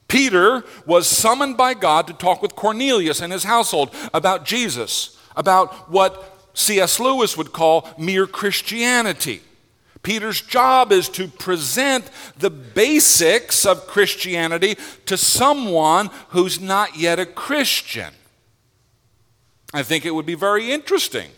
Peter 0.09 0.65
was 0.87 1.07
summoned 1.07 1.57
by 1.57 1.75
God 1.75 2.07
to 2.07 2.13
talk 2.13 2.41
with 2.41 2.57
Cornelius 2.57 3.21
and 3.21 3.33
his 3.33 3.45
household 3.45 3.95
about 4.15 4.45
Jesus, 4.45 5.19
about 5.37 5.91
what 5.91 6.51
C.S. 6.55 7.01
Lewis 7.01 7.37
would 7.37 7.53
call 7.53 7.89
mere 7.99 8.27
Christianity. 8.27 9.43
Peter's 10.03 10.41
job 10.41 10.93
is 10.93 11.09
to 11.09 11.27
present 11.27 12.09
the 12.39 12.51
basics 12.51 13.67
of 13.67 13.89
Christianity 13.89 14.77
to 15.07 15.17
someone 15.17 16.11
who's 16.29 16.61
not 16.61 16.97
yet 16.97 17.19
a 17.19 17.27
Christian. 17.27 18.15
I 19.75 19.83
think 19.83 20.07
it 20.07 20.15
would 20.15 20.25
be 20.25 20.37
very 20.37 20.71
interesting 20.71 21.29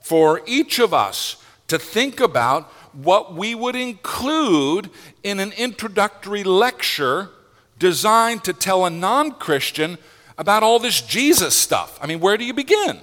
for 0.00 0.40
each 0.46 0.78
of 0.78 0.94
us 0.94 1.42
to 1.66 1.80
think 1.80 2.20
about 2.20 2.72
what 2.92 3.34
we 3.34 3.56
would 3.56 3.74
include 3.74 4.88
in 5.24 5.40
an 5.40 5.52
introductory 5.52 6.44
lecture 6.44 7.30
designed 7.78 8.44
to 8.44 8.52
tell 8.52 8.86
a 8.86 8.90
non 8.90 9.32
Christian 9.32 9.98
about 10.38 10.62
all 10.62 10.78
this 10.78 11.00
Jesus 11.00 11.54
stuff. 11.54 11.98
I 12.02 12.06
mean, 12.06 12.20
where 12.20 12.36
do 12.36 12.44
you 12.44 12.54
begin? 12.54 13.00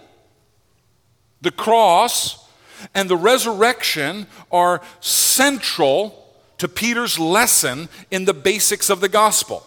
The 1.41 1.51
cross 1.51 2.47
and 2.93 3.09
the 3.09 3.17
resurrection 3.17 4.27
are 4.51 4.81
central 4.99 6.19
to 6.57 6.67
Peter's 6.67 7.19
lesson 7.19 7.89
in 8.11 8.25
the 8.25 8.33
basics 8.33 8.89
of 8.89 9.01
the 9.01 9.09
gospel. 9.09 9.65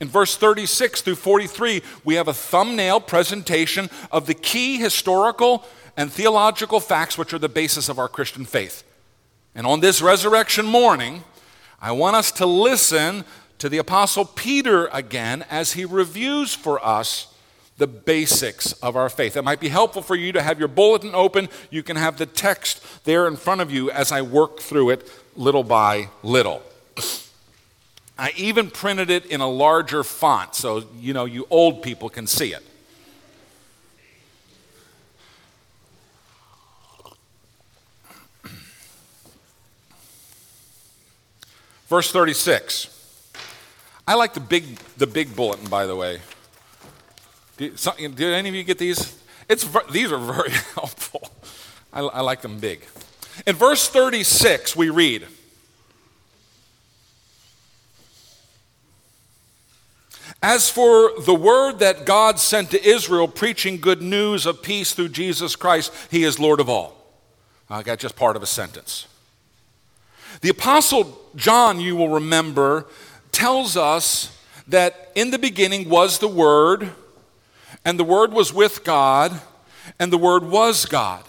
In 0.00 0.08
verse 0.08 0.36
36 0.36 1.00
through 1.00 1.16
43, 1.16 1.82
we 2.04 2.14
have 2.14 2.28
a 2.28 2.34
thumbnail 2.34 3.00
presentation 3.00 3.90
of 4.12 4.26
the 4.26 4.34
key 4.34 4.76
historical 4.76 5.64
and 5.96 6.12
theological 6.12 6.78
facts 6.78 7.18
which 7.18 7.32
are 7.32 7.38
the 7.38 7.48
basis 7.48 7.88
of 7.88 7.98
our 7.98 8.08
Christian 8.08 8.44
faith. 8.44 8.84
And 9.54 9.66
on 9.66 9.80
this 9.80 10.00
resurrection 10.00 10.66
morning, 10.66 11.24
I 11.80 11.92
want 11.92 12.16
us 12.16 12.30
to 12.32 12.46
listen 12.46 13.24
to 13.58 13.68
the 13.68 13.78
Apostle 13.78 14.24
Peter 14.24 14.86
again 14.92 15.44
as 15.50 15.72
he 15.72 15.84
reviews 15.84 16.54
for 16.54 16.84
us 16.84 17.34
the 17.76 17.86
basics 17.86 18.72
of 18.74 18.96
our 18.96 19.08
faith. 19.08 19.36
It 19.36 19.42
might 19.42 19.60
be 19.60 19.68
helpful 19.68 20.02
for 20.02 20.16
you 20.16 20.32
to 20.32 20.42
have 20.42 20.58
your 20.58 20.68
bulletin 20.68 21.14
open. 21.14 21.48
You 21.70 21.82
can 21.84 21.96
have 21.96 22.18
the 22.18 22.26
text 22.26 22.82
there 23.04 23.26
in 23.28 23.36
front 23.36 23.60
of 23.60 23.70
you 23.70 23.90
as 23.90 24.12
I 24.12 24.22
work 24.22 24.60
through 24.60 24.90
it 24.90 25.10
little 25.36 25.64
by 25.64 26.08
little. 26.22 26.62
I 28.18 28.32
even 28.36 28.70
printed 28.70 29.10
it 29.10 29.26
in 29.26 29.40
a 29.40 29.48
larger 29.48 30.02
font 30.02 30.56
so 30.56 30.84
you 30.98 31.12
know 31.12 31.24
you 31.24 31.46
old 31.50 31.82
people 31.82 32.08
can 32.08 32.26
see 32.26 32.52
it. 32.52 32.64
Verse 41.88 42.10
36. 42.10 42.97
I 44.08 44.14
like 44.14 44.32
the 44.32 44.40
big 44.40 44.76
the 44.96 45.06
big 45.06 45.36
bulletin 45.36 45.68
by 45.68 45.84
the 45.84 45.94
way. 45.94 46.20
Did, 47.58 47.78
any 48.22 48.48
of 48.48 48.54
you 48.54 48.64
get 48.64 48.78
these? 48.78 49.20
It's, 49.50 49.68
these 49.90 50.10
are 50.10 50.18
very 50.18 50.50
helpful. 50.74 51.30
I, 51.92 52.00
I 52.00 52.20
like 52.22 52.40
them 52.40 52.58
big. 52.58 52.86
In 53.46 53.54
verse 53.54 53.86
36, 53.88 54.74
we 54.76 54.88
read, 54.88 55.26
As 60.42 60.70
for 60.70 61.12
the 61.20 61.34
word 61.34 61.80
that 61.80 62.06
God 62.06 62.38
sent 62.38 62.70
to 62.70 62.82
Israel, 62.82 63.28
preaching 63.28 63.78
good 63.78 64.00
news 64.00 64.46
of 64.46 64.62
peace 64.62 64.94
through 64.94 65.10
Jesus 65.10 65.54
Christ, 65.54 65.92
he 66.10 66.24
is 66.24 66.38
Lord 66.38 66.60
of 66.60 66.70
all. 66.70 66.96
I 67.68 67.82
got 67.82 67.98
just 67.98 68.16
part 68.16 68.36
of 68.36 68.42
a 68.42 68.46
sentence. 68.46 69.06
The 70.40 70.50
Apostle 70.50 71.20
John, 71.34 71.80
you 71.80 71.96
will 71.96 72.08
remember, 72.08 72.86
tells 73.38 73.76
us 73.76 74.36
that 74.66 75.12
in 75.14 75.30
the 75.30 75.38
beginning 75.38 75.88
was 75.88 76.18
the 76.18 76.26
Word, 76.26 76.90
and 77.84 77.96
the 77.96 78.02
Word 78.02 78.32
was 78.32 78.52
with 78.52 78.82
God, 78.82 79.40
and 80.00 80.12
the 80.12 80.18
Word 80.18 80.42
was 80.42 80.86
God. 80.86 81.22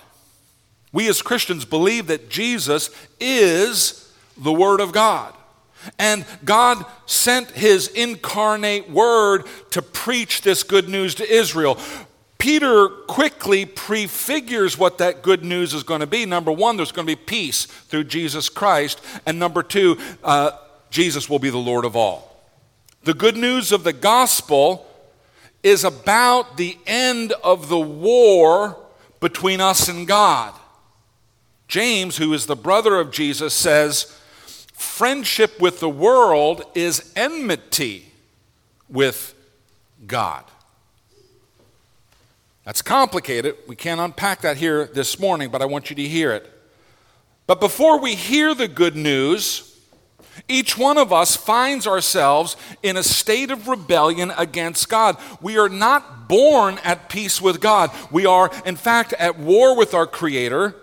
We 0.92 1.08
as 1.08 1.22
Christians 1.22 1.66
believe 1.66 2.08
that 2.08 2.28
Jesus 2.28 2.90
is 3.20 4.12
the 4.36 4.52
Word 4.52 4.82
of 4.82 4.92
God. 4.92 5.36
And 6.00 6.26
God 6.44 6.84
sent 7.06 7.52
His 7.52 7.90
incarnate 7.90 8.90
Word 8.90 9.44
to 9.70 9.84
preach 9.84 10.42
this 10.42 10.64
good 10.64 10.90
news 10.90 11.14
to 11.16 11.32
Israel. 11.32 11.78
Peter 12.40 12.88
quickly 12.88 13.68
prefigures 13.68 14.80
what 14.80 14.98
that 14.98 15.22
good 15.22 15.44
news 15.44 15.76
is 15.76 15.84
going 15.84 16.02
to 16.02 16.08
be. 16.08 16.26
Number 16.26 16.52
one, 16.52 16.76
there's 16.76 16.92
going 16.92 17.06
to 17.06 17.16
be 17.16 17.24
peace 17.24 17.66
through 17.66 18.06
Jesus 18.06 18.50
Christ. 18.50 19.00
And 19.28 19.38
number 19.38 19.62
two, 19.62 20.00
uh, 20.24 20.52
Jesus 20.90 21.30
will 21.30 21.40
be 21.40 21.50
the 21.50 21.58
Lord 21.58 21.86
of 21.86 21.96
all. 21.96 22.44
The 23.04 23.14
good 23.14 23.38
news 23.38 23.72
of 23.72 23.84
the 23.84 23.94
gospel 23.94 24.86
is 25.64 25.84
about 25.84 26.58
the 26.58 26.78
end 26.86 27.34
of 27.44 27.70
the 27.70 27.80
war 27.80 28.78
between 29.20 29.62
us 29.62 29.88
and 29.88 30.08
God. 30.08 30.54
James, 31.68 32.18
who 32.18 32.34
is 32.34 32.46
the 32.46 32.56
brother 32.56 33.00
of 33.00 33.12
Jesus, 33.12 33.54
says, 33.54 34.16
Friendship 34.74 35.60
with 35.60 35.80
the 35.80 35.90
world 35.90 36.64
is 36.74 37.12
enmity 37.16 38.12
with 38.90 39.36
God. 40.08 40.44
That's 42.64 42.82
complicated. 42.82 43.56
We 43.68 43.76
can't 43.76 44.00
unpack 44.00 44.42
that 44.42 44.58
here 44.58 44.86
this 44.86 45.20
morning, 45.20 45.50
but 45.50 45.62
I 45.62 45.66
want 45.66 45.90
you 45.90 45.96
to 45.98 46.04
hear 46.04 46.32
it. 46.32 46.50
But 47.46 47.60
before 47.60 48.00
we 48.00 48.16
hear 48.16 48.54
the 48.54 48.68
good 48.68 48.96
news, 48.96 49.69
each 50.48 50.78
one 50.78 50.98
of 50.98 51.12
us 51.12 51.36
finds 51.36 51.86
ourselves 51.86 52.56
in 52.84 52.98
a 52.98 53.04
state 53.04 53.52
of 53.52 53.68
rebellion 53.68 54.32
against 54.38 54.90
God. 54.90 55.18
We 55.42 55.58
are 55.58 55.70
not 55.70 56.28
born 56.28 56.80
at 56.84 57.10
peace 57.10 57.42
with 57.42 57.60
God. 57.60 57.92
We 58.12 58.26
are, 58.26 58.52
in 58.66 58.76
fact, 58.76 59.14
at 59.14 59.38
war 59.38 59.76
with 59.76 59.94
our 59.94 60.08
Creator. 60.08 60.76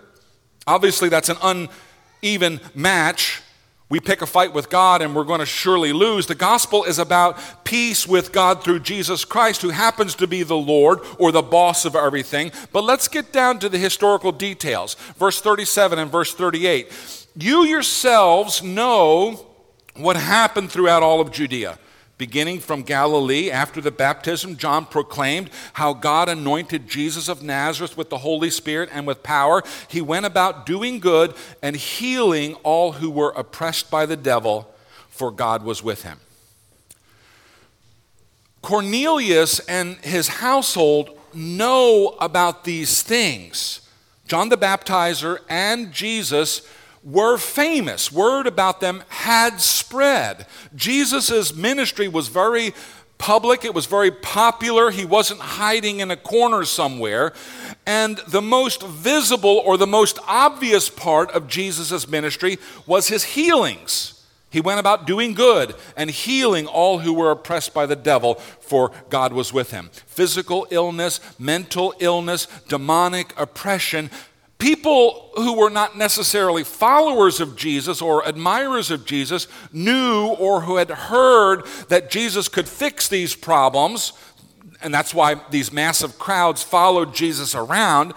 Obviously, 0.65 1.09
that's 1.09 1.29
an 1.29 1.37
uneven 2.21 2.59
match. 2.75 3.41
We 3.89 4.01
pick 4.01 4.21
a 4.21 4.25
fight 4.25 4.53
with 4.53 4.69
God 4.69 5.01
and 5.01 5.15
we're 5.15 5.23
going 5.23 5.39
to 5.39 5.45
surely 5.45 5.93
lose. 5.93 6.27
The 6.27 6.35
gospel 6.35 6.83
is 6.83 6.99
about 6.99 7.63
peace 7.63 8.05
with 8.05 8.33
God 8.33 8.61
through 8.61 8.81
Jesus 8.81 9.23
Christ, 9.23 9.61
who 9.61 9.69
happens 9.69 10.13
to 10.15 10.27
be 10.27 10.43
the 10.43 10.57
Lord 10.57 10.99
or 11.17 11.31
the 11.31 11.41
boss 11.41 11.85
of 11.85 11.95
everything. 11.95 12.51
But 12.73 12.83
let's 12.83 13.07
get 13.07 13.31
down 13.31 13.59
to 13.59 13.69
the 13.69 13.77
historical 13.77 14.33
details. 14.33 14.95
Verse 15.17 15.39
37 15.39 15.99
and 15.99 16.11
verse 16.11 16.33
38. 16.33 16.91
You 17.39 17.65
yourselves 17.65 18.63
know 18.63 19.45
what 19.95 20.15
happened 20.15 20.71
throughout 20.71 21.03
all 21.03 21.21
of 21.21 21.31
Judea. 21.31 21.77
Beginning 22.17 22.59
from 22.59 22.81
Galilee, 22.81 23.51
after 23.51 23.79
the 23.79 23.91
baptism, 23.91 24.57
John 24.57 24.87
proclaimed 24.87 25.51
how 25.73 25.93
God 25.93 26.29
anointed 26.29 26.87
Jesus 26.87 27.29
of 27.29 27.43
Nazareth 27.43 27.95
with 27.95 28.09
the 28.09 28.17
Holy 28.17 28.49
Spirit 28.49 28.89
and 28.91 29.05
with 29.05 29.21
power. 29.21 29.61
He 29.87 30.01
went 30.01 30.25
about 30.25 30.65
doing 30.65 30.99
good 30.99 31.35
and 31.61 31.75
healing 31.75 32.55
all 32.63 32.93
who 32.93 33.11
were 33.11 33.33
oppressed 33.37 33.91
by 33.91 34.07
the 34.07 34.17
devil, 34.17 34.73
for 35.07 35.29
God 35.29 35.61
was 35.61 35.83
with 35.83 36.01
him. 36.01 36.19
Cornelius 38.63 39.59
and 39.59 39.97
his 39.97 40.27
household 40.27 41.19
know 41.35 42.17
about 42.19 42.63
these 42.63 43.03
things. 43.03 43.81
John 44.27 44.49
the 44.49 44.57
Baptizer 44.57 45.37
and 45.47 45.93
Jesus 45.93 46.67
were 47.03 47.37
famous. 47.37 48.11
Word 48.11 48.47
about 48.47 48.81
them 48.81 49.03
had 49.09 49.61
spread. 49.61 50.45
Jesus' 50.75 51.55
ministry 51.55 52.07
was 52.07 52.27
very 52.27 52.73
public, 53.17 53.65
it 53.65 53.73
was 53.73 53.85
very 53.85 54.11
popular. 54.11 54.91
He 54.91 55.05
wasn't 55.05 55.39
hiding 55.39 55.99
in 55.99 56.11
a 56.11 56.17
corner 56.17 56.65
somewhere. 56.65 57.33
And 57.85 58.17
the 58.27 58.41
most 58.41 58.83
visible 58.83 59.61
or 59.65 59.77
the 59.77 59.87
most 59.87 60.19
obvious 60.27 60.89
part 60.89 61.31
of 61.31 61.47
Jesus' 61.47 62.07
ministry 62.07 62.59
was 62.85 63.07
his 63.07 63.23
healings. 63.23 64.13
He 64.49 64.61
went 64.61 64.79
about 64.79 65.05
doing 65.05 65.33
good 65.33 65.75
and 65.97 66.09
healing 66.09 66.67
all 66.67 66.99
who 66.99 67.13
were 67.13 67.31
oppressed 67.31 67.73
by 67.73 67.85
the 67.85 67.97
devil, 67.97 68.35
for 68.35 68.91
God 69.09 69.33
was 69.33 69.51
with 69.51 69.71
him. 69.71 69.89
Physical 70.05 70.65
illness, 70.69 71.19
mental 71.37 71.93
illness, 71.99 72.47
demonic 72.67 73.33
oppression, 73.37 74.09
people 74.57 75.29
who 75.35 75.53
were 75.53 75.69
not 75.69 75.97
necessarily 75.97 76.63
followers 76.63 77.39
of 77.39 77.55
Jesus 77.55 78.01
or 78.01 78.27
admirers 78.27 78.89
of 78.91 79.05
Jesus 79.05 79.47
knew 79.71 80.35
or 80.39 80.61
who 80.61 80.77
had 80.77 80.89
heard 80.89 81.65
that 81.89 82.09
Jesus 82.09 82.47
could 82.47 82.67
fix 82.67 83.07
these 83.07 83.35
problems, 83.35 84.13
and 84.81 84.93
that's 84.93 85.13
why 85.13 85.35
these 85.51 85.71
massive 85.71 86.17
crowds 86.19 86.63
followed 86.63 87.13
Jesus 87.13 87.55
around. 87.55 88.13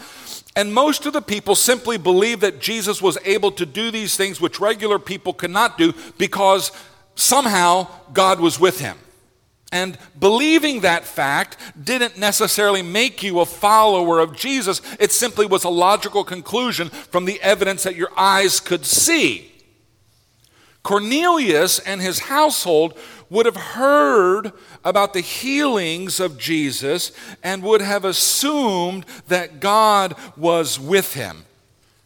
And 0.57 0.75
most 0.75 1.07
of 1.07 1.13
the 1.13 1.23
people 1.23 1.55
simply 1.55 1.97
believed 1.97 2.41
that 2.41 2.61
Jesus 2.61 3.01
was 3.01 3.17
able 3.25 3.53
to 3.53 3.65
do 3.65 3.91
these 3.91 4.17
things 4.17 4.41
which 4.41 4.61
regular 4.61 4.99
people 4.99 5.33
could 5.33 5.51
not 5.51 5.79
do 5.79 5.95
because 6.19 6.73
somehow 7.15 7.87
God 8.13 8.41
was 8.41 8.59
with 8.59 8.81
him. 8.81 8.99
And 9.73 9.99
believing 10.19 10.81
that 10.81 11.05
fact 11.05 11.57
didn't 11.83 12.19
necessarily 12.19 12.83
make 12.83 13.23
you 13.23 13.41
a 13.41 13.47
follower 13.47 14.19
of 14.19 14.37
Jesus. 14.37 14.83
It 14.99 15.13
simply 15.13 15.47
was 15.47 15.63
a 15.63 15.69
logical 15.69 16.25
conclusion 16.25 16.89
from 16.89 17.25
the 17.25 17.41
evidence 17.41 17.85
that 17.85 17.95
your 17.95 18.11
eyes 18.17 18.59
could 18.59 18.85
see. 18.85 19.53
Cornelius 20.83 21.79
and 21.79 22.01
his 22.01 22.21
household 22.21 22.99
would 23.29 23.47
have 23.47 23.57
heard 23.57 24.53
about 24.85 25.13
the 25.13 25.21
healings 25.21 26.19
of 26.19 26.39
Jesus 26.39 27.13
and 27.45 27.63
would 27.63 27.81
have 27.81 28.05
assumed 28.05 29.05
that 29.29 29.61
God 29.61 30.17
was 30.37 30.81
with 30.81 31.15
him. 31.15 31.45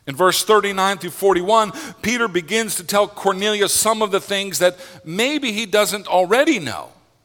In 0.07 0.15
verse 0.17 0.45
39 0.45 0.99
through 0.99 1.11
41, 1.11 1.73
Peter 2.03 2.29
begins 2.29 2.75
to 2.75 2.85
tell 2.85 3.09
Cornelius 3.09 3.73
some 3.73 4.03
of 4.03 4.11
the 4.11 4.21
things 4.21 4.59
that 4.59 4.77
maybe 5.03 5.53
he 5.53 5.65
doesn't 5.65 6.07
already 6.07 6.59
know 6.59 6.91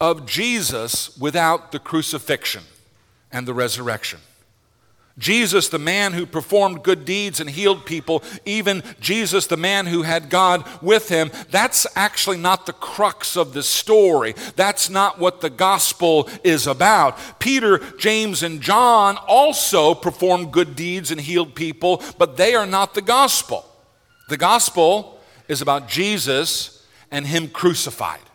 of 0.00 0.26
Jesus 0.26 1.16
without 1.18 1.72
the 1.72 1.78
crucifixion 1.78 2.62
and 3.30 3.46
the 3.46 3.54
resurrection. 3.54 4.20
Jesus, 5.18 5.68
the 5.68 5.78
man 5.78 6.14
who 6.14 6.24
performed 6.24 6.82
good 6.82 7.04
deeds 7.04 7.40
and 7.40 7.50
healed 7.50 7.84
people, 7.84 8.22
even 8.46 8.82
Jesus, 9.00 9.46
the 9.46 9.56
man 9.56 9.86
who 9.86 10.02
had 10.02 10.30
God 10.30 10.66
with 10.80 11.10
him, 11.10 11.30
that's 11.50 11.86
actually 11.94 12.38
not 12.38 12.64
the 12.64 12.72
crux 12.72 13.36
of 13.36 13.52
the 13.52 13.62
story. 13.62 14.34
That's 14.56 14.88
not 14.88 15.18
what 15.18 15.42
the 15.42 15.50
gospel 15.50 16.28
is 16.42 16.66
about. 16.66 17.18
Peter, 17.38 17.78
James, 17.98 18.42
and 18.42 18.62
John 18.62 19.18
also 19.28 19.94
performed 19.94 20.52
good 20.52 20.74
deeds 20.74 21.10
and 21.10 21.20
healed 21.20 21.54
people, 21.54 22.02
but 22.16 22.38
they 22.38 22.54
are 22.54 22.66
not 22.66 22.94
the 22.94 23.02
gospel. 23.02 23.66
The 24.30 24.38
gospel 24.38 25.20
is 25.48 25.60
about 25.60 25.88
Jesus 25.88 26.86
and 27.10 27.26
him 27.26 27.48
crucified. 27.48 28.29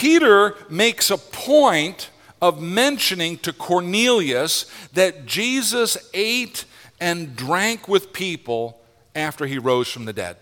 Peter 0.00 0.54
makes 0.70 1.10
a 1.10 1.18
point 1.18 2.08
of 2.40 2.58
mentioning 2.58 3.36
to 3.36 3.52
Cornelius 3.52 4.64
that 4.94 5.26
Jesus 5.26 5.98
ate 6.14 6.64
and 6.98 7.36
drank 7.36 7.86
with 7.86 8.10
people 8.14 8.80
after 9.14 9.44
he 9.44 9.58
rose 9.58 9.90
from 9.90 10.06
the 10.06 10.14
dead. 10.14 10.38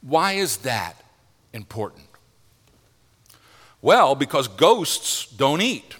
Why 0.00 0.34
is 0.34 0.58
that 0.58 0.94
important? 1.52 2.04
Well, 3.80 4.14
because 4.14 4.46
ghosts 4.46 5.26
don't 5.26 5.60
eat. 5.60 5.96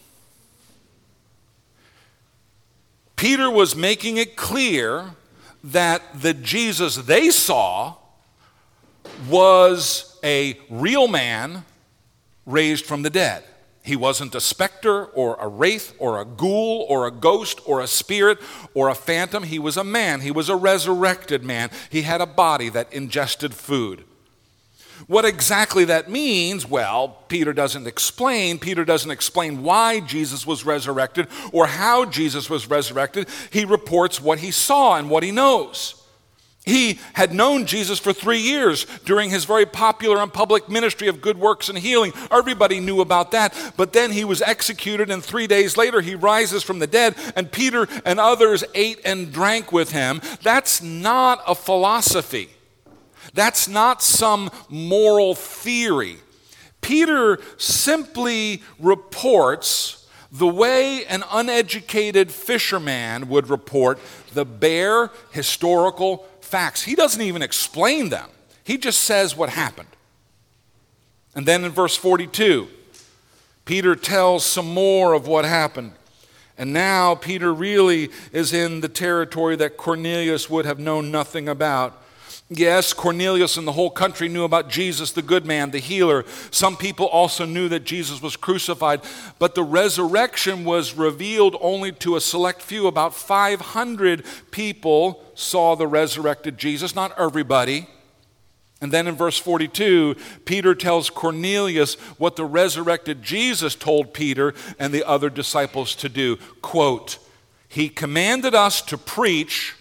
Peter 3.16 3.51
was 3.51 3.75
making 3.75 4.18
it 4.18 4.37
clear 4.37 5.16
that 5.64 6.01
the 6.14 6.33
Jesus 6.33 6.94
they 6.94 7.31
saw 7.31 7.96
was 9.29 10.16
a 10.22 10.57
real 10.70 11.09
man 11.09 11.64
raised 12.46 12.85
from 12.85 13.02
the 13.02 13.11
dead. 13.11 13.44
He 13.85 13.96
wasn't 13.96 14.35
a 14.35 14.40
specter 14.40 15.07
or 15.07 15.37
a 15.40 15.48
wraith 15.48 15.94
or 15.98 16.20
a 16.20 16.24
ghoul 16.24 16.87
or 16.88 17.07
a 17.07 17.11
ghost 17.11 17.61
or 17.66 17.81
a 17.81 17.88
spirit 17.88 18.38
or 18.74 18.88
a 18.88 18.94
phantom. 18.94 19.42
He 19.42 19.59
was 19.59 19.76
a 19.76 19.85
man. 19.85 20.20
He 20.20 20.31
was 20.31 20.48
a 20.48 20.55
resurrected 20.57 21.42
man. 21.42 21.70
He 21.90 22.02
had 22.02 22.20
a 22.20 22.26
body 22.26 22.68
that 22.68 22.92
ingested 22.92 23.55
food. 23.55 24.05
What 25.09 25.24
exactly 25.24 25.85
that 25.87 26.09
means, 26.09 26.64
well, 26.64 27.09
Peter 27.26 27.52
doesn't 27.52 27.88
explain. 27.88 28.61
Peter 28.61 28.85
doesn't 28.85 29.11
explain 29.11 29.64
why 29.64 29.98
Jesus 29.98 30.46
was 30.46 30.64
resurrected 30.64 31.26
or 31.52 31.66
how 31.66 32.05
Jesus 32.05 32.48
was 32.48 32.70
resurrected. 32.70 33.28
He 33.50 33.64
reports 33.64 34.20
what 34.20 34.38
he 34.38 34.52
saw 34.52 34.96
and 34.96 35.11
what 35.11 35.24
he 35.24 35.33
knows. 35.33 36.01
He 36.64 37.01
had 37.14 37.35
known 37.35 37.66
Jesus 37.66 37.98
for 37.98 38.12
three 38.12 38.38
years 38.38 38.87
during 39.05 39.31
his 39.31 39.44
very 39.44 39.66
popular 39.66 40.18
and 40.22 40.33
public 40.33 40.68
ministry 40.68 41.09
of 41.09 41.20
good 41.20 41.37
works 41.37 41.68
and 41.68 41.77
healing. 41.77 42.12
Everybody 42.31 42.79
knew 42.79 43.01
about 43.01 43.33
that. 43.33 43.53
But 43.77 43.92
then 43.92 44.12
he 44.12 44.25
was 44.25 44.42
executed, 44.42 45.11
and 45.11 45.25
three 45.25 45.48
days 45.48 45.77
later 45.77 46.01
he 46.01 46.14
rises 46.14 46.62
from 46.62 46.79
the 46.79 46.87
dead, 46.87 47.16
and 47.35 47.51
Peter 47.51 47.88
and 48.05 48.20
others 48.20 48.62
ate 48.75 49.01
and 49.05 49.33
drank 49.33 49.72
with 49.72 49.90
him. 49.90 50.20
That's 50.42 50.81
not 50.81 51.42
a 51.48 51.57
philosophy, 51.57 52.51
that's 53.35 53.66
not 53.66 54.01
some 54.01 54.51
moral 54.68 55.35
theory. 55.35 56.18
Peter 56.81 57.38
simply 57.57 58.62
reports 58.79 60.09
the 60.31 60.48
way 60.48 61.05
an 61.07 61.22
uneducated 61.31 62.33
fisherman 62.33 63.29
would 63.29 63.51
report 63.51 63.98
the 64.33 64.44
bare 64.44 65.11
historical 65.31 66.27
facts. 66.52 66.82
He 66.82 66.94
doesn't 66.94 67.22
even 67.22 67.40
explain 67.40 68.10
them, 68.10 68.28
he 68.62 68.76
just 68.76 69.00
says 69.00 69.34
what 69.34 69.48
happened. 69.48 69.88
And 71.34 71.48
then 71.48 71.64
in 71.64 71.72
verse 71.72 71.96
42, 71.96 72.68
Peter 73.64 73.96
tells 73.96 74.44
some 74.44 74.72
more 74.74 75.14
of 75.14 75.26
what 75.26 75.46
happened. 75.46 75.92
And 76.58 76.74
now 76.74 77.14
Peter 77.14 77.54
really 77.54 78.10
is 78.32 78.52
in 78.52 78.82
the 78.82 78.88
territory 78.90 79.56
that 79.56 79.78
Cornelius 79.78 80.50
would 80.50 80.66
have 80.66 80.78
known 80.78 81.10
nothing 81.10 81.48
about. 81.48 82.01
Yes, 82.54 82.92
Cornelius 82.92 83.56
and 83.56 83.66
the 83.66 83.72
whole 83.72 83.90
country 83.90 84.28
knew 84.28 84.44
about 84.44 84.68
Jesus, 84.68 85.12
the 85.12 85.22
good 85.22 85.46
man, 85.46 85.70
the 85.70 85.78
healer. 85.78 86.24
Some 86.50 86.76
people 86.76 87.06
also 87.06 87.46
knew 87.46 87.68
that 87.68 87.84
Jesus 87.84 88.20
was 88.20 88.36
crucified, 88.36 89.00
but 89.38 89.54
the 89.54 89.62
resurrection 89.62 90.64
was 90.64 90.94
revealed 90.94 91.56
only 91.60 91.92
to 91.92 92.16
a 92.16 92.20
select 92.20 92.60
few. 92.60 92.86
About 92.86 93.14
500 93.14 94.24
people 94.50 95.24
saw 95.34 95.74
the 95.74 95.86
resurrected 95.86 96.58
Jesus, 96.58 96.94
not 96.94 97.18
everybody. 97.18 97.86
And 98.82 98.92
then 98.92 99.06
in 99.06 99.14
verse 99.14 99.38
42, 99.38 100.16
Peter 100.44 100.74
tells 100.74 101.08
Cornelius 101.08 101.94
what 102.18 102.36
the 102.36 102.44
resurrected 102.44 103.22
Jesus 103.22 103.74
told 103.74 104.12
Peter 104.12 104.52
and 104.78 104.92
the 104.92 105.08
other 105.08 105.30
disciples 105.30 105.94
to 105.96 106.08
do. 106.08 106.36
Quote, 106.60 107.18
He 107.68 107.88
commanded 107.88 108.54
us 108.54 108.82
to 108.82 108.98
preach 108.98 109.76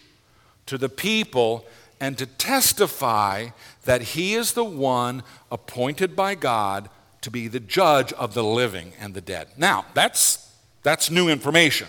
to 0.67 0.77
the 0.77 0.87
people 0.87 1.65
and 2.01 2.17
to 2.17 2.25
testify 2.25 3.49
that 3.85 4.01
he 4.01 4.33
is 4.33 4.53
the 4.53 4.63
one 4.63 5.21
appointed 5.51 6.15
by 6.15 6.33
God 6.33 6.89
to 7.21 7.29
be 7.29 7.47
the 7.47 7.59
judge 7.59 8.11
of 8.13 8.33
the 8.33 8.43
living 8.43 8.93
and 8.99 9.13
the 9.13 9.21
dead. 9.21 9.49
Now, 9.55 9.85
that's, 9.93 10.51
that's 10.81 11.11
new 11.11 11.29
information. 11.29 11.87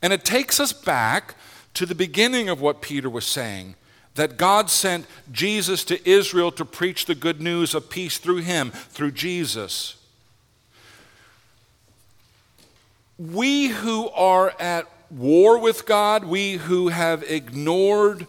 And 0.00 0.14
it 0.14 0.24
takes 0.24 0.58
us 0.58 0.72
back 0.72 1.34
to 1.74 1.84
the 1.84 1.94
beginning 1.94 2.48
of 2.48 2.62
what 2.62 2.80
Peter 2.80 3.10
was 3.10 3.26
saying 3.26 3.76
that 4.14 4.36
God 4.36 4.70
sent 4.70 5.06
Jesus 5.30 5.84
to 5.84 6.08
Israel 6.08 6.50
to 6.52 6.64
preach 6.64 7.04
the 7.04 7.14
good 7.14 7.40
news 7.40 7.74
of 7.74 7.90
peace 7.90 8.18
through 8.18 8.38
him, 8.38 8.70
through 8.70 9.12
Jesus. 9.12 9.96
We 13.18 13.68
who 13.68 14.08
are 14.10 14.54
at 14.58 14.86
war 15.10 15.58
with 15.58 15.86
God, 15.86 16.24
we 16.24 16.54
who 16.54 16.88
have 16.88 17.22
ignored 17.22 18.26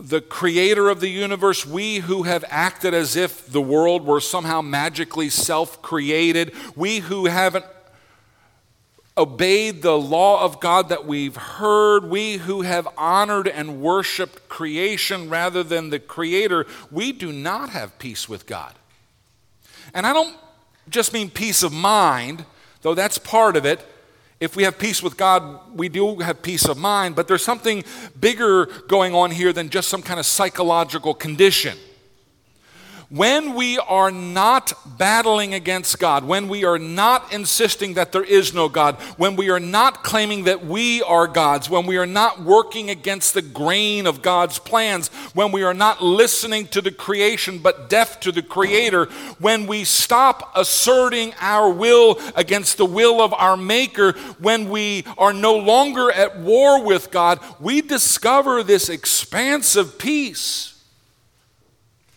the 0.00 0.20
creator 0.20 0.88
of 0.88 1.00
the 1.00 1.08
universe, 1.08 1.66
we 1.66 1.98
who 1.98 2.22
have 2.22 2.44
acted 2.48 2.94
as 2.94 3.16
if 3.16 3.46
the 3.46 3.60
world 3.60 4.04
were 4.04 4.20
somehow 4.20 4.62
magically 4.62 5.28
self 5.28 5.82
created, 5.82 6.54
we 6.74 7.00
who 7.00 7.26
haven't 7.26 7.66
obeyed 9.18 9.82
the 9.82 9.98
law 9.98 10.42
of 10.42 10.60
God 10.60 10.88
that 10.88 11.04
we've 11.04 11.36
heard, 11.36 12.06
we 12.06 12.38
who 12.38 12.62
have 12.62 12.88
honored 12.96 13.46
and 13.46 13.82
worshiped 13.82 14.48
creation 14.48 15.28
rather 15.28 15.62
than 15.62 15.90
the 15.90 15.98
creator, 15.98 16.66
we 16.90 17.12
do 17.12 17.30
not 17.30 17.70
have 17.70 17.98
peace 17.98 18.28
with 18.28 18.46
God. 18.46 18.74
And 19.92 20.06
I 20.06 20.14
don't 20.14 20.36
just 20.88 21.12
mean 21.12 21.28
peace 21.28 21.62
of 21.62 21.72
mind, 21.72 22.46
though 22.80 22.94
that's 22.94 23.18
part 23.18 23.56
of 23.56 23.66
it 23.66 23.86
if 24.40 24.56
we 24.56 24.62
have 24.62 24.78
peace 24.78 25.02
with 25.02 25.18
God, 25.18 25.76
we 25.76 25.90
do 25.90 26.16
have 26.16 26.42
peace 26.42 26.66
of 26.66 26.78
mind, 26.78 27.14
but 27.14 27.28
there's 27.28 27.44
something 27.44 27.84
bigger 28.18 28.66
going 28.88 29.14
on 29.14 29.30
here 29.30 29.52
than 29.52 29.68
just 29.68 29.88
some 29.88 30.02
kind 30.02 30.18
of 30.18 30.24
psychological 30.24 31.12
condition. 31.12 31.76
When 33.10 33.54
we 33.54 33.76
are 33.76 34.12
not 34.12 34.72
battling 34.96 35.52
against 35.52 35.98
God, 35.98 36.22
when 36.22 36.46
we 36.46 36.64
are 36.64 36.78
not 36.78 37.32
insisting 37.32 37.94
that 37.94 38.12
there 38.12 38.22
is 38.22 38.54
no 38.54 38.68
God, 38.68 38.94
when 39.16 39.34
we 39.34 39.50
are 39.50 39.58
not 39.58 40.04
claiming 40.04 40.44
that 40.44 40.64
we 40.64 41.02
are 41.02 41.26
God's, 41.26 41.68
when 41.68 41.86
we 41.86 41.96
are 41.96 42.06
not 42.06 42.40
working 42.40 42.88
against 42.88 43.34
the 43.34 43.42
grain 43.42 44.06
of 44.06 44.22
God's 44.22 44.60
plans, 44.60 45.08
when 45.34 45.50
we 45.50 45.64
are 45.64 45.74
not 45.74 46.00
listening 46.00 46.68
to 46.68 46.80
the 46.80 46.92
creation 46.92 47.58
but 47.58 47.90
deaf 47.90 48.20
to 48.20 48.30
the 48.30 48.42
Creator, 48.42 49.06
when 49.40 49.66
we 49.66 49.82
stop 49.82 50.52
asserting 50.54 51.34
our 51.40 51.68
will 51.68 52.16
against 52.36 52.78
the 52.78 52.86
will 52.86 53.20
of 53.20 53.34
our 53.34 53.56
Maker, 53.56 54.12
when 54.38 54.68
we 54.68 55.04
are 55.18 55.32
no 55.32 55.56
longer 55.56 56.12
at 56.12 56.38
war 56.38 56.84
with 56.84 57.10
God, 57.10 57.40
we 57.58 57.82
discover 57.82 58.62
this 58.62 58.88
expansive 58.88 59.98
peace 59.98 60.79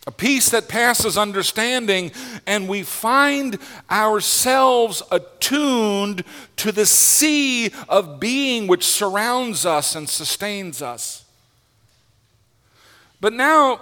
a 0.06 0.12
peace 0.12 0.50
that 0.50 0.68
passes 0.68 1.16
understanding, 1.16 2.12
and 2.46 2.68
we 2.68 2.82
find 2.82 3.58
ourselves 3.90 5.02
attuned 5.10 6.24
to 6.56 6.72
the 6.72 6.84
sea 6.86 7.70
of 7.88 8.20
being 8.20 8.66
which 8.66 8.84
surrounds 8.84 9.64
us 9.64 9.94
and 9.94 10.08
sustains 10.08 10.82
us. 10.82 11.24
But 13.20 13.32
now, 13.32 13.80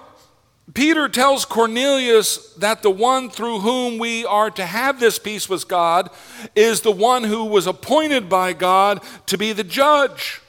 Peter 0.75 1.09
tells 1.09 1.45
Cornelius 1.45 2.55
that 2.55 2.83
the 2.83 2.91
one 2.91 3.29
through 3.29 3.59
whom 3.59 3.99
we 3.99 4.25
are 4.25 4.51
to 4.51 4.65
have 4.65 5.01
this 5.01 5.19
peace 5.19 5.49
with 5.49 5.67
God 5.67 6.09
is 6.55 6.83
the 6.83 6.93
one 6.93 7.25
who 7.25 7.45
was 7.45 7.67
appointed 7.67 8.29
by 8.29 8.53
God 8.53 9.03
to 9.27 9.37
be 9.37 9.53
the 9.53 9.65
judge. 9.65 10.41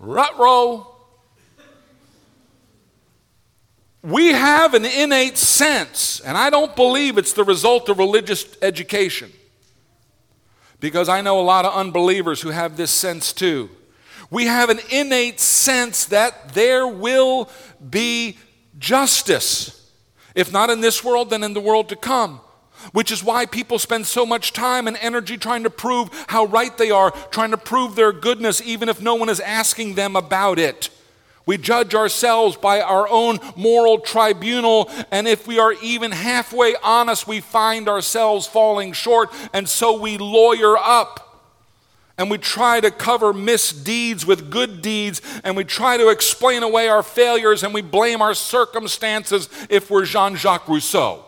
Rut 0.00 0.38
we 4.04 4.28
have 4.28 4.74
an 4.74 4.84
innate 4.84 5.38
sense, 5.38 6.20
and 6.20 6.36
I 6.36 6.50
don't 6.50 6.76
believe 6.76 7.16
it's 7.16 7.32
the 7.32 7.42
result 7.42 7.88
of 7.88 7.98
religious 7.98 8.44
education, 8.60 9.32
because 10.78 11.08
I 11.08 11.22
know 11.22 11.40
a 11.40 11.42
lot 11.42 11.64
of 11.64 11.72
unbelievers 11.74 12.42
who 12.42 12.50
have 12.50 12.76
this 12.76 12.90
sense 12.90 13.32
too. 13.32 13.70
We 14.30 14.44
have 14.44 14.68
an 14.68 14.80
innate 14.90 15.40
sense 15.40 16.04
that 16.06 16.52
there 16.52 16.86
will 16.86 17.48
be 17.88 18.36
justice, 18.78 19.90
if 20.34 20.52
not 20.52 20.68
in 20.68 20.82
this 20.82 21.02
world, 21.02 21.30
then 21.30 21.42
in 21.42 21.54
the 21.54 21.60
world 21.60 21.88
to 21.88 21.96
come. 21.96 22.40
Which 22.92 23.10
is 23.10 23.24
why 23.24 23.46
people 23.46 23.78
spend 23.78 24.06
so 24.06 24.26
much 24.26 24.52
time 24.52 24.86
and 24.86 24.98
energy 25.00 25.38
trying 25.38 25.62
to 25.62 25.70
prove 25.70 26.10
how 26.28 26.44
right 26.44 26.76
they 26.76 26.90
are, 26.90 27.12
trying 27.30 27.52
to 27.52 27.56
prove 27.56 27.94
their 27.94 28.12
goodness, 28.12 28.60
even 28.60 28.90
if 28.90 29.00
no 29.00 29.14
one 29.14 29.30
is 29.30 29.40
asking 29.40 29.94
them 29.94 30.16
about 30.16 30.58
it. 30.58 30.90
We 31.46 31.58
judge 31.58 31.94
ourselves 31.94 32.56
by 32.56 32.80
our 32.80 33.06
own 33.08 33.38
moral 33.54 33.98
tribunal, 33.98 34.90
and 35.10 35.28
if 35.28 35.46
we 35.46 35.58
are 35.58 35.74
even 35.82 36.10
halfway 36.10 36.74
honest, 36.82 37.26
we 37.26 37.40
find 37.40 37.86
ourselves 37.86 38.46
falling 38.46 38.94
short, 38.94 39.30
and 39.52 39.68
so 39.68 39.98
we 39.98 40.16
lawyer 40.16 40.76
up. 40.78 41.20
And 42.16 42.30
we 42.30 42.38
try 42.38 42.80
to 42.80 42.90
cover 42.90 43.32
misdeeds 43.32 44.24
with 44.24 44.50
good 44.50 44.80
deeds, 44.80 45.20
and 45.42 45.56
we 45.56 45.64
try 45.64 45.98
to 45.98 46.08
explain 46.08 46.62
away 46.62 46.88
our 46.88 47.02
failures, 47.02 47.62
and 47.62 47.74
we 47.74 47.82
blame 47.82 48.22
our 48.22 48.34
circumstances 48.34 49.50
if 49.68 49.90
we're 49.90 50.06
Jean 50.06 50.36
Jacques 50.36 50.68
Rousseau. 50.68 51.24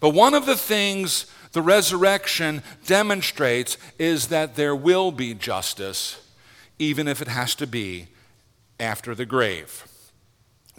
But 0.00 0.10
one 0.10 0.34
of 0.34 0.46
the 0.46 0.56
things 0.56 1.26
the 1.52 1.62
resurrection 1.62 2.64
demonstrates 2.84 3.78
is 3.96 4.26
that 4.28 4.56
there 4.56 4.74
will 4.74 5.12
be 5.12 5.34
justice 5.34 6.23
even 6.78 7.08
if 7.08 7.22
it 7.22 7.28
has 7.28 7.54
to 7.56 7.66
be 7.66 8.08
after 8.80 9.14
the 9.14 9.26
grave. 9.26 9.86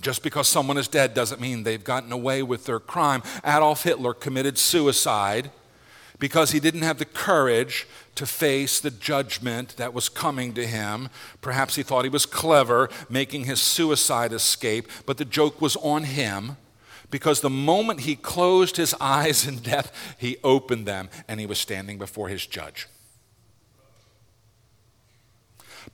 Just 0.01 0.23
because 0.23 0.47
someone 0.47 0.77
is 0.77 0.87
dead 0.87 1.13
doesn't 1.13 1.39
mean 1.39 1.63
they've 1.63 1.83
gotten 1.83 2.11
away 2.11 2.43
with 2.43 2.65
their 2.65 2.79
crime. 2.79 3.23
Adolf 3.45 3.83
Hitler 3.83 4.13
committed 4.13 4.57
suicide 4.57 5.51
because 6.19 6.51
he 6.51 6.59
didn't 6.59 6.81
have 6.81 6.97
the 6.97 7.05
courage 7.05 7.87
to 8.15 8.25
face 8.25 8.79
the 8.79 8.91
judgment 8.91 9.75
that 9.77 9.93
was 9.93 10.09
coming 10.09 10.53
to 10.53 10.65
him. 10.65 11.09
Perhaps 11.41 11.75
he 11.75 11.83
thought 11.83 12.03
he 12.03 12.09
was 12.09 12.25
clever 12.25 12.89
making 13.09 13.45
his 13.45 13.61
suicide 13.61 14.33
escape, 14.33 14.89
but 15.05 15.17
the 15.17 15.25
joke 15.25 15.61
was 15.61 15.75
on 15.77 16.03
him 16.03 16.57
because 17.11 17.41
the 17.41 17.49
moment 17.49 18.01
he 18.01 18.15
closed 18.15 18.77
his 18.77 18.93
eyes 19.01 19.47
in 19.47 19.57
death, 19.57 20.15
he 20.17 20.37
opened 20.43 20.85
them 20.85 21.09
and 21.27 21.39
he 21.39 21.45
was 21.45 21.59
standing 21.59 21.97
before 21.97 22.27
his 22.29 22.45
judge. 22.45 22.87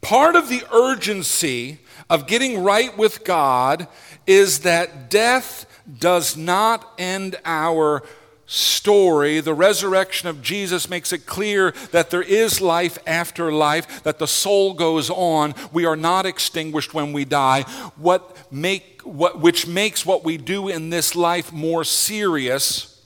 Part 0.01 0.35
of 0.35 0.49
the 0.49 0.63
urgency 0.73 1.79
of 2.09 2.27
getting 2.27 2.63
right 2.63 2.95
with 2.97 3.23
God 3.23 3.87
is 4.27 4.59
that 4.59 5.09
death 5.09 5.65
does 5.99 6.35
not 6.35 6.91
end 6.97 7.37
our 7.45 8.03
story. 8.45 9.39
The 9.39 9.53
resurrection 9.53 10.27
of 10.27 10.41
Jesus 10.41 10.89
makes 10.89 11.13
it 11.13 11.25
clear 11.25 11.71
that 11.91 12.09
there 12.09 12.21
is 12.21 12.59
life 12.59 12.97
after 13.07 13.51
life, 13.51 14.03
that 14.03 14.19
the 14.19 14.27
soul 14.27 14.73
goes 14.73 15.09
on. 15.09 15.55
We 15.71 15.85
are 15.85 15.95
not 15.95 16.25
extinguished 16.25 16.93
when 16.93 17.13
we 17.13 17.23
die. 17.23 17.61
What 17.95 18.51
make, 18.51 19.01
what, 19.03 19.39
which 19.39 19.67
makes 19.67 20.05
what 20.05 20.25
we 20.25 20.37
do 20.37 20.67
in 20.67 20.89
this 20.89 21.15
life 21.15 21.53
more 21.53 21.85
serious 21.85 23.01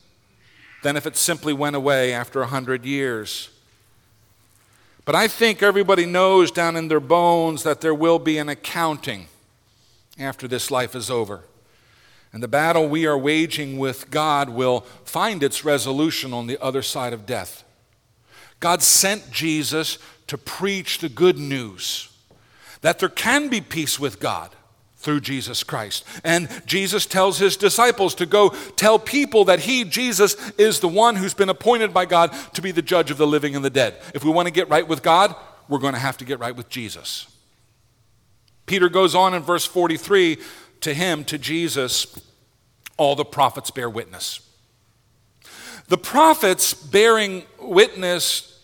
than 0.82 0.98
if 0.98 1.06
it 1.06 1.16
simply 1.16 1.54
went 1.54 1.76
away 1.76 2.12
after 2.14 2.42
a 2.42 2.48
hundred 2.48 2.86
years. 2.86 3.50
But 5.06 5.16
I 5.16 5.28
think 5.28 5.62
everybody 5.62 6.08
knows 6.08 6.50
down 6.50 6.76
in 6.76 6.88
their 6.88 7.00
bones 7.00 7.62
that 7.64 7.82
there 7.82 7.94
will 7.94 8.18
be 8.18 8.40
an 8.40 8.50
accounting 8.50 9.28
after 10.20 10.48
this 10.48 10.72
life 10.72 10.96
is 10.96 11.12
over. 11.12 11.44
And 12.34 12.42
the 12.42 12.48
battle 12.48 12.90
we 12.90 13.06
are 13.06 13.18
waging 13.18 13.78
with 13.78 14.10
God 14.10 14.50
will 14.50 14.82
find 15.06 15.44
its 15.44 15.64
resolution 15.64 16.34
on 16.34 16.48
the 16.48 16.62
other 16.62 16.82
side 16.82 17.14
of 17.14 17.26
death. 17.26 17.64
God 18.60 18.82
sent 18.82 19.32
Jesus 19.32 20.00
to 20.28 20.38
preach 20.38 20.98
the 20.98 21.10
good 21.10 21.38
news 21.38 22.10
that 22.82 23.00
there 23.00 23.10
can 23.10 23.48
be 23.48 23.62
peace 23.62 24.00
with 24.00 24.20
God 24.20 24.52
through 25.06 25.22
Jesus 25.22 25.64
Christ. 25.64 26.04
And 26.24 26.50
Jesus 26.66 27.06
tells 27.06 27.38
his 27.38 27.56
disciples 27.56 28.16
to 28.16 28.26
go 28.26 28.50
tell 28.76 28.98
people 28.98 29.46
that 29.46 29.60
he, 29.60 29.84
Jesus, 29.84 30.36
is 30.58 30.80
the 30.80 30.88
one 30.88 31.16
who's 31.16 31.36
been 31.36 31.48
appointed 31.48 31.94
by 31.94 32.06
God 32.06 32.34
to 32.56 32.62
be 32.62 32.72
the 32.72 32.82
judge 32.82 33.12
of 33.12 33.18
the 33.18 33.28
living 33.28 33.56
and 33.56 33.64
the 33.64 33.70
dead. 33.70 34.02
If 34.16 34.26
we 34.26 34.32
want 34.32 34.48
to 34.48 34.52
get 34.52 34.68
right 34.68 34.86
with 34.86 35.04
God, 35.04 35.36
we're 35.70 35.80
going 35.80 35.94
to 35.94 36.00
have 36.00 36.18
to 36.18 36.26
get 36.26 36.40
right 36.40 36.56
with 36.56 36.70
Jesus. 36.70 37.28
Peter 38.66 38.90
goes 38.90 39.14
on 39.14 39.36
in 39.36 39.44
verse 39.44 39.64
43 39.64 40.40
to 40.82 40.94
him, 40.94 41.24
to 41.26 41.38
Jesus, 41.38 42.20
all 42.98 43.16
the 43.16 43.24
prophets 43.24 43.70
bear 43.70 43.90
witness. 43.90 44.40
The 45.88 46.00
prophets 46.00 46.74
bearing 46.74 47.44
witness 47.60 48.60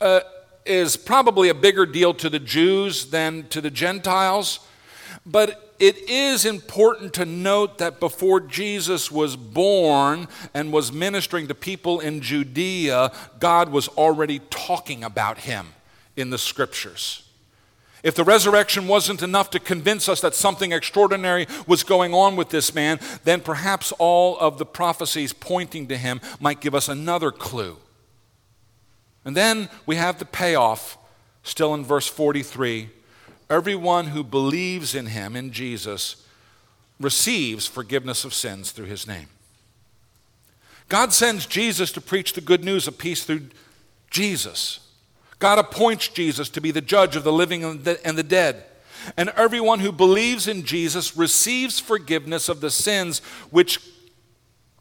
uh, 0.00 0.20
is 0.64 0.96
probably 0.96 1.48
a 1.48 1.54
bigger 1.54 1.86
deal 1.86 2.14
to 2.14 2.30
the 2.30 2.38
Jews 2.38 3.06
than 3.06 3.48
to 3.48 3.60
the 3.60 3.70
Gentiles, 3.70 4.60
but 5.26 5.71
it 5.82 6.08
is 6.08 6.44
important 6.44 7.12
to 7.14 7.24
note 7.24 7.78
that 7.78 7.98
before 7.98 8.38
Jesus 8.38 9.10
was 9.10 9.34
born 9.34 10.28
and 10.54 10.72
was 10.72 10.92
ministering 10.92 11.48
to 11.48 11.56
people 11.56 11.98
in 11.98 12.20
Judea, 12.20 13.10
God 13.40 13.70
was 13.70 13.88
already 13.88 14.38
talking 14.48 15.02
about 15.02 15.38
him 15.38 15.74
in 16.16 16.30
the 16.30 16.38
scriptures. 16.38 17.28
If 18.04 18.14
the 18.14 18.22
resurrection 18.22 18.86
wasn't 18.86 19.24
enough 19.24 19.50
to 19.50 19.58
convince 19.58 20.08
us 20.08 20.20
that 20.20 20.36
something 20.36 20.70
extraordinary 20.70 21.48
was 21.66 21.82
going 21.82 22.14
on 22.14 22.36
with 22.36 22.50
this 22.50 22.72
man, 22.72 23.00
then 23.24 23.40
perhaps 23.40 23.90
all 23.98 24.38
of 24.38 24.58
the 24.58 24.66
prophecies 24.66 25.32
pointing 25.32 25.88
to 25.88 25.96
him 25.96 26.20
might 26.38 26.60
give 26.60 26.76
us 26.76 26.88
another 26.88 27.32
clue. 27.32 27.76
And 29.24 29.36
then 29.36 29.68
we 29.84 29.96
have 29.96 30.20
the 30.20 30.26
payoff 30.26 30.96
still 31.42 31.74
in 31.74 31.84
verse 31.84 32.06
43 32.06 32.88
everyone 33.50 34.06
who 34.06 34.24
believes 34.24 34.94
in 34.94 35.06
him, 35.06 35.36
in 35.36 35.52
Jesus, 35.52 36.26
receives 37.00 37.66
forgiveness 37.66 38.24
of 38.24 38.34
sins 38.34 38.70
through 38.70 38.86
his 38.86 39.06
name. 39.06 39.28
God 40.88 41.12
sends 41.12 41.46
Jesus 41.46 41.90
to 41.92 42.00
preach 42.00 42.32
the 42.32 42.40
good 42.40 42.64
news 42.64 42.86
of 42.86 42.98
peace 42.98 43.24
through 43.24 43.48
Jesus. 44.10 44.80
God 45.38 45.58
appoints 45.58 46.08
Jesus 46.08 46.48
to 46.50 46.60
be 46.60 46.70
the 46.70 46.80
judge 46.80 47.16
of 47.16 47.24
the 47.24 47.32
living 47.32 47.64
and 47.64 47.84
the 47.84 48.22
dead. 48.22 48.64
And 49.16 49.30
everyone 49.30 49.80
who 49.80 49.90
believes 49.90 50.46
in 50.46 50.64
Jesus 50.64 51.16
receives 51.16 51.80
forgiveness 51.80 52.48
of 52.48 52.60
the 52.60 52.70
sins 52.70 53.18
which 53.50 53.80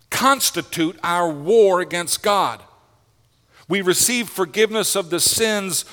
constitute 0.09 0.99
our 1.01 1.31
war 1.31 1.79
against 1.79 2.21
God. 2.21 2.61
We 3.67 3.81
receive 3.81 4.29
forgiveness 4.29 4.95
of 4.95 5.09
the 5.09 5.19
sins 5.19 5.85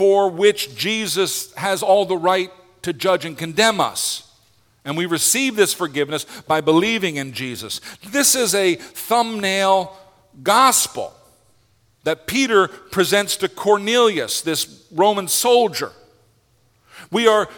for 0.00 0.30
which 0.30 0.74
Jesus 0.74 1.52
has 1.56 1.82
all 1.82 2.06
the 2.06 2.16
right 2.16 2.50
to 2.80 2.90
judge 2.90 3.26
and 3.26 3.36
condemn 3.36 3.82
us. 3.82 4.32
And 4.82 4.96
we 4.96 5.04
receive 5.04 5.56
this 5.56 5.74
forgiveness 5.74 6.24
by 6.46 6.62
believing 6.62 7.16
in 7.16 7.34
Jesus. 7.34 7.82
This 8.08 8.34
is 8.34 8.54
a 8.54 8.76
thumbnail 8.76 9.94
gospel 10.42 11.12
that 12.04 12.26
Peter 12.26 12.68
presents 12.68 13.36
to 13.36 13.48
Cornelius, 13.50 14.40
this 14.40 14.86
Roman 14.90 15.28
soldier. 15.28 15.92
We 17.10 17.28
are 17.28 17.50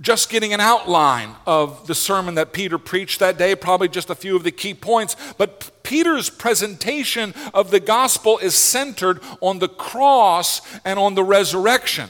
just 0.00 0.30
getting 0.30 0.52
an 0.52 0.60
outline 0.60 1.34
of 1.46 1.86
the 1.86 1.94
sermon 1.94 2.34
that 2.36 2.52
Peter 2.52 2.78
preached 2.78 3.20
that 3.20 3.38
day, 3.38 3.54
probably 3.54 3.88
just 3.88 4.10
a 4.10 4.14
few 4.14 4.34
of 4.34 4.42
the 4.42 4.50
key 4.50 4.74
points. 4.74 5.16
But 5.36 5.70
Peter's 5.82 6.30
presentation 6.30 7.34
of 7.52 7.70
the 7.70 7.80
gospel 7.80 8.38
is 8.38 8.54
centered 8.54 9.20
on 9.40 9.58
the 9.58 9.68
cross 9.68 10.60
and 10.84 10.98
on 10.98 11.14
the 11.14 11.24
resurrection. 11.24 12.08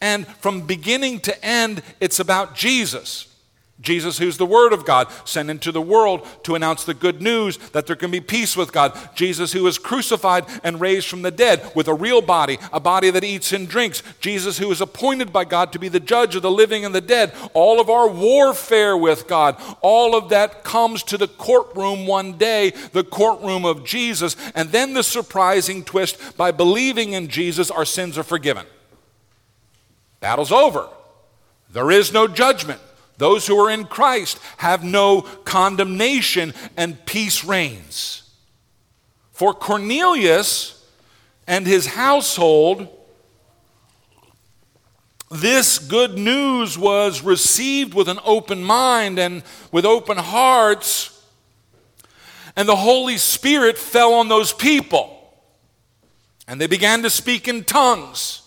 And 0.00 0.26
from 0.26 0.66
beginning 0.66 1.20
to 1.20 1.44
end, 1.44 1.82
it's 2.00 2.20
about 2.20 2.54
Jesus. 2.54 3.27
Jesus, 3.80 4.18
who's 4.18 4.38
the 4.38 4.46
Word 4.46 4.72
of 4.72 4.84
God, 4.84 5.06
sent 5.24 5.50
into 5.50 5.70
the 5.70 5.80
world 5.80 6.26
to 6.42 6.56
announce 6.56 6.82
the 6.82 6.94
good 6.94 7.22
news 7.22 7.58
that 7.70 7.86
there 7.86 7.94
can 7.94 8.10
be 8.10 8.20
peace 8.20 8.56
with 8.56 8.72
God. 8.72 8.98
Jesus, 9.14 9.52
who 9.52 9.62
was 9.62 9.78
crucified 9.78 10.46
and 10.64 10.80
raised 10.80 11.06
from 11.06 11.22
the 11.22 11.30
dead 11.30 11.70
with 11.76 11.86
a 11.86 11.94
real 11.94 12.20
body, 12.20 12.58
a 12.72 12.80
body 12.80 13.10
that 13.10 13.22
eats 13.22 13.52
and 13.52 13.68
drinks. 13.68 14.02
Jesus, 14.20 14.58
who 14.58 14.70
is 14.72 14.80
appointed 14.80 15.32
by 15.32 15.44
God 15.44 15.72
to 15.72 15.78
be 15.78 15.88
the 15.88 16.00
judge 16.00 16.34
of 16.34 16.42
the 16.42 16.50
living 16.50 16.84
and 16.84 16.92
the 16.92 17.00
dead. 17.00 17.32
All 17.54 17.80
of 17.80 17.88
our 17.88 18.08
warfare 18.08 18.96
with 18.96 19.28
God, 19.28 19.56
all 19.80 20.16
of 20.16 20.30
that 20.30 20.64
comes 20.64 21.04
to 21.04 21.16
the 21.16 21.28
courtroom 21.28 22.04
one 22.04 22.36
day, 22.36 22.70
the 22.92 23.04
courtroom 23.04 23.64
of 23.64 23.84
Jesus. 23.84 24.34
And 24.56 24.72
then 24.72 24.94
the 24.94 25.04
surprising 25.04 25.84
twist 25.84 26.36
by 26.36 26.50
believing 26.50 27.12
in 27.12 27.28
Jesus, 27.28 27.70
our 27.70 27.84
sins 27.84 28.18
are 28.18 28.24
forgiven. 28.24 28.66
Battle's 30.18 30.50
over. 30.50 30.88
There 31.70 31.92
is 31.92 32.12
no 32.12 32.26
judgment. 32.26 32.80
Those 33.18 33.48
who 33.48 33.58
are 33.58 33.70
in 33.70 33.84
Christ 33.84 34.38
have 34.58 34.84
no 34.84 35.22
condemnation, 35.22 36.54
and 36.76 37.04
peace 37.04 37.44
reigns. 37.44 38.22
For 39.32 39.52
Cornelius 39.52 40.86
and 41.46 41.66
his 41.66 41.86
household, 41.86 42.88
this 45.30 45.78
good 45.78 46.16
news 46.16 46.78
was 46.78 47.22
received 47.22 47.92
with 47.92 48.08
an 48.08 48.20
open 48.24 48.62
mind 48.62 49.18
and 49.18 49.42
with 49.72 49.84
open 49.84 50.16
hearts, 50.16 51.22
and 52.56 52.68
the 52.68 52.76
Holy 52.76 53.18
Spirit 53.18 53.78
fell 53.78 54.14
on 54.14 54.28
those 54.28 54.52
people. 54.52 55.14
And 56.46 56.60
they 56.60 56.66
began 56.66 57.02
to 57.02 57.10
speak 57.10 57.46
in 57.46 57.64
tongues. 57.64 58.42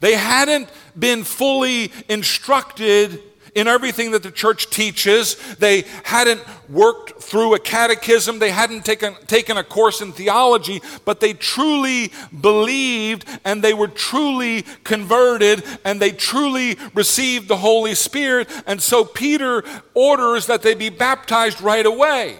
They 0.00 0.14
hadn't 0.14 0.68
been 0.98 1.24
fully 1.24 1.92
instructed 2.08 3.20
in 3.54 3.68
everything 3.68 4.12
that 4.12 4.22
the 4.22 4.30
church 4.30 4.70
teaches. 4.70 5.36
They 5.56 5.84
hadn't 6.04 6.42
worked 6.68 7.22
through 7.22 7.54
a 7.54 7.58
catechism, 7.58 8.38
they 8.38 8.50
hadn't 8.50 8.84
taken, 8.84 9.14
taken 9.26 9.56
a 9.56 9.64
course 9.64 10.00
in 10.00 10.12
theology, 10.12 10.80
but 11.04 11.20
they 11.20 11.34
truly 11.34 12.12
believed 12.40 13.26
and 13.44 13.62
they 13.62 13.74
were 13.74 13.88
truly 13.88 14.62
converted 14.84 15.62
and 15.84 16.00
they 16.00 16.12
truly 16.12 16.76
received 16.94 17.48
the 17.48 17.56
Holy 17.56 17.94
Spirit. 17.94 18.48
And 18.66 18.80
so 18.80 19.04
Peter 19.04 19.62
orders 19.94 20.46
that 20.46 20.62
they 20.62 20.74
be 20.74 20.88
baptized 20.88 21.60
right 21.60 21.84
away. 21.84 22.38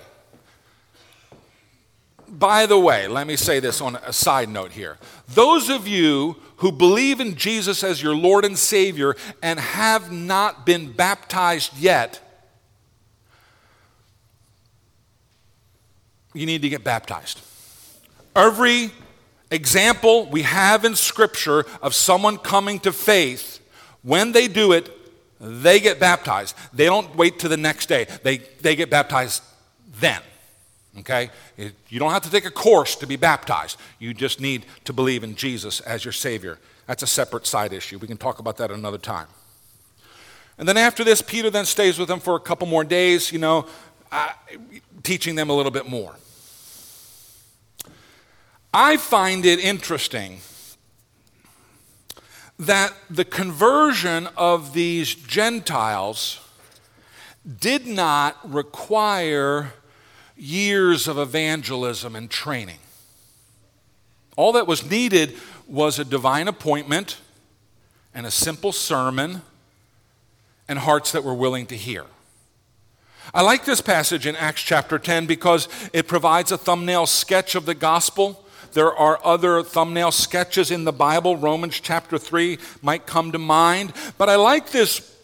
By 2.33 2.65
the 2.65 2.79
way, 2.79 3.09
let 3.09 3.27
me 3.27 3.37
say 3.37 3.61
this 3.61 3.83
on 3.83 3.97
a 3.97 4.13
side 4.13 4.49
note 4.49 4.73
here. 4.73 4.97
Those 5.29 5.69
of 5.69 5.87
you 5.87 6.37
who 6.57 6.73
believe 6.73 7.21
in 7.21 7.35
Jesus 7.37 7.85
as 7.85 8.03
your 8.03 8.17
Lord 8.17 8.47
and 8.47 8.59
Savior 8.59 9.17
and 9.43 9.61
have 9.61 10.11
not 10.11 10.65
been 10.65 10.93
baptized 10.93 11.77
yet, 11.77 12.21
you 16.33 16.47
need 16.47 16.63
to 16.63 16.71
get 16.71 16.83
baptized. 16.83 17.39
Every 18.35 18.93
example 19.51 20.25
we 20.25 20.41
have 20.41 20.87
in 20.87 20.97
Scripture 20.97 21.67
of 21.83 21.95
someone 21.95 22.39
coming 22.39 22.81
to 22.81 22.93
faith, 22.93 23.61
when 24.01 24.33
they 24.33 24.49
do 24.49 24.73
it, 24.73 24.89
they 25.39 25.81
get 25.81 26.01
baptized. 26.01 26.57
They 26.73 26.87
don't 26.87 27.15
wait 27.15 27.41
to 27.41 27.49
the 27.49 27.59
next 27.59 27.91
day, 27.91 28.07
they, 28.23 28.39
they 28.39 28.75
get 28.75 28.89
baptized 28.89 29.43
then. 30.01 30.23
Okay? 30.99 31.31
You 31.57 31.99
don't 31.99 32.13
have 32.13 32.23
to 32.23 32.31
take 32.31 32.45
a 32.45 32.51
course 32.51 32.97
to 32.97 33.07
be 33.07 33.17
baptized. 33.17 33.79
You 33.99 34.13
just 34.13 34.41
need 34.41 34.67
to 34.85 34.93
believe 34.93 35.25
in 35.25 35.35
Jesus 35.35 35.81
as 35.81 36.05
your 36.05 36.13
Savior. 36.13 36.59
That's 36.87 37.03
a 37.03 37.07
separate 37.07 37.47
side 37.47 37.73
issue. 37.73 37.99
We 37.99 38.09
can 38.09 38.19
talk 38.19 38.39
about 38.39 38.59
that 38.59 38.71
another 38.71 38.99
time. 38.99 39.29
And 40.59 40.69
then 40.69 40.77
after 40.77 41.03
this, 41.03 41.23
Peter 41.23 41.49
then 41.49 41.65
stays 41.65 41.99
with 41.99 42.09
them 42.09 42.21
for 42.21 42.37
a 42.37 42.41
couple 42.41 42.67
more 42.67 42.85
days, 42.85 43.33
you 43.33 43.39
know, 43.39 43.67
uh, 44.11 44.33
teaching 45.03 45.35
them 45.35 45.49
a 45.49 45.55
little 45.55 45.73
bit 45.73 45.89
more. 45.89 46.15
I 48.75 48.97
find 48.97 49.45
it 49.47 49.59
interesting 49.59 50.41
that 52.59 52.95
the 53.11 53.25
conversion 53.25 54.29
of 54.37 54.73
these 54.73 55.15
Gentiles 55.15 56.39
did 57.61 57.87
not 57.87 58.39
require 58.51 59.73
years 60.37 61.09
of 61.09 61.19
evangelism 61.19 62.17
and 62.17 62.31
training. 62.31 62.79
All 64.37 64.53
that 64.53 64.67
was 64.67 64.89
needed 64.89 65.37
was 65.67 65.99
a 65.99 66.05
divine 66.05 66.49
appointment 66.49 67.19
and 68.15 68.27
a 68.27 68.31
simple 68.31 68.73
sermon 68.73 69.43
and 70.69 70.79
hearts 70.79 71.13
that 71.13 71.25
were 71.25 71.35
willing 71.35 71.67
to 71.67 71.77
hear. 71.77 72.05
I 73.35 73.43
like 73.43 73.65
this 73.65 73.81
passage 73.81 74.27
in 74.27 74.37
Acts 74.37 74.63
chapter 74.63 74.99
10 74.99 75.27
because 75.27 75.69
it 75.93 76.09
provides 76.09 76.53
a 76.53 76.59
thumbnail 76.59 77.07
sketch 77.07 77.55
of 77.55 77.67
the 77.67 77.75
gospel. 77.75 78.45
There 78.73 78.93
are 78.93 79.21
other 79.23 79.63
thumbnail 79.63 80.11
sketches 80.11 80.71
in 80.71 80.85
the 80.85 80.93
Bible. 80.93 81.37
Romans 81.37 81.79
chapter 81.81 82.19
3 82.19 82.59
might 82.81 83.07
come 83.07 83.33
to 83.33 83.39
mind. 83.39 83.93
But 84.19 84.29
I 84.29 84.37
like 84.37 84.71
this 84.71 85.15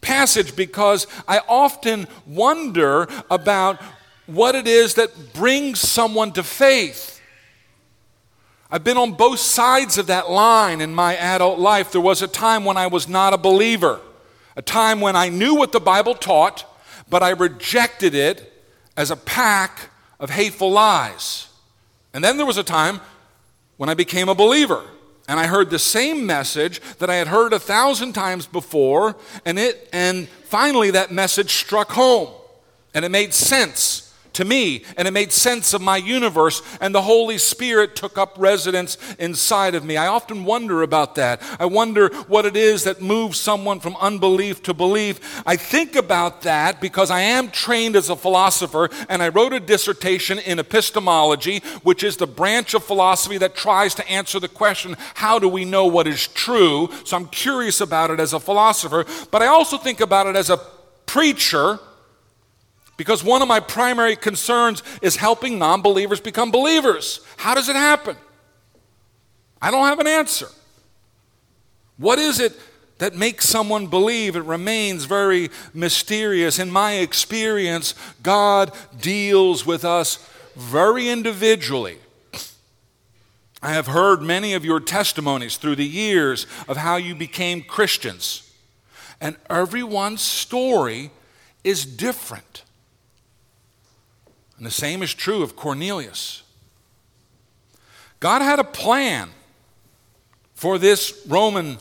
passage 0.00 0.56
because 0.56 1.06
I 1.28 1.40
often 1.48 2.06
wonder 2.26 3.08
about 3.30 3.80
what 4.26 4.54
it 4.54 4.66
is 4.66 4.94
that 4.94 5.32
brings 5.32 5.80
someone 5.80 6.32
to 6.32 6.42
faith. 6.42 7.20
I've 8.70 8.84
been 8.84 8.96
on 8.96 9.12
both 9.12 9.38
sides 9.38 9.98
of 9.98 10.06
that 10.08 10.30
line 10.30 10.80
in 10.80 10.94
my 10.94 11.16
adult 11.16 11.58
life. 11.58 11.92
There 11.92 12.00
was 12.00 12.22
a 12.22 12.28
time 12.28 12.64
when 12.64 12.76
I 12.76 12.86
was 12.86 13.08
not 13.08 13.32
a 13.32 13.38
believer, 13.38 14.00
a 14.56 14.62
time 14.62 15.00
when 15.00 15.14
I 15.14 15.28
knew 15.28 15.54
what 15.54 15.72
the 15.72 15.80
Bible 15.80 16.14
taught, 16.14 16.64
but 17.08 17.22
I 17.22 17.30
rejected 17.30 18.14
it 18.14 18.52
as 18.96 19.10
a 19.10 19.16
pack 19.16 19.90
of 20.18 20.30
hateful 20.30 20.70
lies. 20.70 21.48
And 22.12 22.24
then 22.24 22.36
there 22.36 22.46
was 22.46 22.56
a 22.56 22.64
time 22.64 23.00
when 23.76 23.88
I 23.88 23.94
became 23.94 24.28
a 24.28 24.34
believer 24.34 24.84
and 25.28 25.40
I 25.40 25.46
heard 25.46 25.70
the 25.70 25.78
same 25.78 26.26
message 26.26 26.80
that 26.98 27.08
I 27.08 27.16
had 27.16 27.28
heard 27.28 27.52
a 27.52 27.58
thousand 27.58 28.12
times 28.12 28.46
before, 28.46 29.16
and 29.46 29.58
it 29.58 29.88
and 29.92 30.28
finally 30.28 30.90
that 30.90 31.10
message 31.10 31.50
struck 31.50 31.92
home 31.92 32.28
and 32.92 33.04
it 33.04 33.10
made 33.10 33.32
sense 33.32 34.03
to 34.34 34.44
me, 34.44 34.84
and 34.96 35.08
it 35.08 35.12
made 35.12 35.32
sense 35.32 35.74
of 35.74 35.80
my 35.80 35.96
universe, 35.96 36.62
and 36.80 36.94
the 36.94 37.02
Holy 37.02 37.38
Spirit 37.38 37.96
took 37.96 38.18
up 38.18 38.34
residence 38.38 38.98
inside 39.18 39.74
of 39.74 39.84
me. 39.84 39.96
I 39.96 40.06
often 40.06 40.44
wonder 40.44 40.82
about 40.82 41.14
that. 41.16 41.42
I 41.58 41.66
wonder 41.66 42.08
what 42.28 42.44
it 42.44 42.56
is 42.56 42.84
that 42.84 43.00
moves 43.00 43.40
someone 43.40 43.80
from 43.80 43.96
unbelief 43.96 44.62
to 44.64 44.74
belief. 44.74 45.42
I 45.46 45.56
think 45.56 45.96
about 45.96 46.42
that 46.42 46.80
because 46.80 47.10
I 47.10 47.20
am 47.20 47.50
trained 47.50 47.96
as 47.96 48.10
a 48.10 48.16
philosopher, 48.16 48.90
and 49.08 49.22
I 49.22 49.28
wrote 49.28 49.52
a 49.52 49.60
dissertation 49.60 50.38
in 50.38 50.58
epistemology, 50.58 51.60
which 51.82 52.04
is 52.04 52.16
the 52.16 52.26
branch 52.26 52.74
of 52.74 52.84
philosophy 52.84 53.38
that 53.38 53.54
tries 53.54 53.94
to 53.96 54.08
answer 54.08 54.40
the 54.40 54.48
question 54.48 54.96
how 55.14 55.38
do 55.38 55.48
we 55.48 55.64
know 55.64 55.86
what 55.86 56.06
is 56.06 56.28
true? 56.28 56.90
So 57.04 57.16
I'm 57.16 57.26
curious 57.28 57.80
about 57.80 58.10
it 58.10 58.20
as 58.20 58.32
a 58.32 58.40
philosopher, 58.40 59.06
but 59.30 59.42
I 59.42 59.46
also 59.46 59.78
think 59.78 60.00
about 60.00 60.26
it 60.26 60.36
as 60.36 60.50
a 60.50 60.60
preacher 61.06 61.78
because 62.96 63.24
one 63.24 63.42
of 63.42 63.48
my 63.48 63.60
primary 63.60 64.16
concerns 64.16 64.82
is 65.02 65.16
helping 65.16 65.58
non 65.58 65.82
believers 65.82 66.20
become 66.20 66.50
believers. 66.50 67.20
How 67.36 67.54
does 67.54 67.68
it 67.68 67.76
happen? 67.76 68.16
I 69.60 69.70
don't 69.70 69.86
have 69.86 70.00
an 70.00 70.06
answer. 70.06 70.48
What 71.96 72.18
is 72.18 72.40
it 72.40 72.58
that 72.98 73.14
makes 73.14 73.48
someone 73.48 73.86
believe? 73.86 74.36
It 74.36 74.42
remains 74.42 75.04
very 75.04 75.50
mysterious. 75.72 76.58
In 76.58 76.70
my 76.70 76.94
experience, 76.94 77.94
God 78.22 78.72
deals 79.00 79.64
with 79.64 79.84
us 79.84 80.18
very 80.56 81.08
individually. 81.08 81.98
I 83.62 83.72
have 83.72 83.86
heard 83.86 84.20
many 84.20 84.52
of 84.52 84.64
your 84.64 84.78
testimonies 84.78 85.56
through 85.56 85.76
the 85.76 85.86
years 85.86 86.46
of 86.68 86.76
how 86.76 86.96
you 86.96 87.14
became 87.14 87.62
Christians, 87.62 88.52
and 89.22 89.36
everyone's 89.48 90.20
story 90.20 91.10
is 91.64 91.86
different. 91.86 92.63
And 94.64 94.70
the 94.70 94.74
same 94.74 95.02
is 95.02 95.12
true 95.12 95.42
of 95.42 95.56
Cornelius. 95.56 96.42
God 98.18 98.40
had 98.40 98.58
a 98.58 98.64
plan 98.64 99.28
for 100.54 100.78
this 100.78 101.22
Roman 101.28 101.76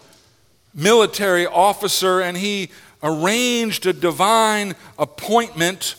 military 0.73 1.47
officer, 1.47 2.19
and 2.19 2.35
he 2.35 2.71
arranged 3.01 3.85
a 3.85 3.93
divine 3.93 4.75
appointment 4.99 5.95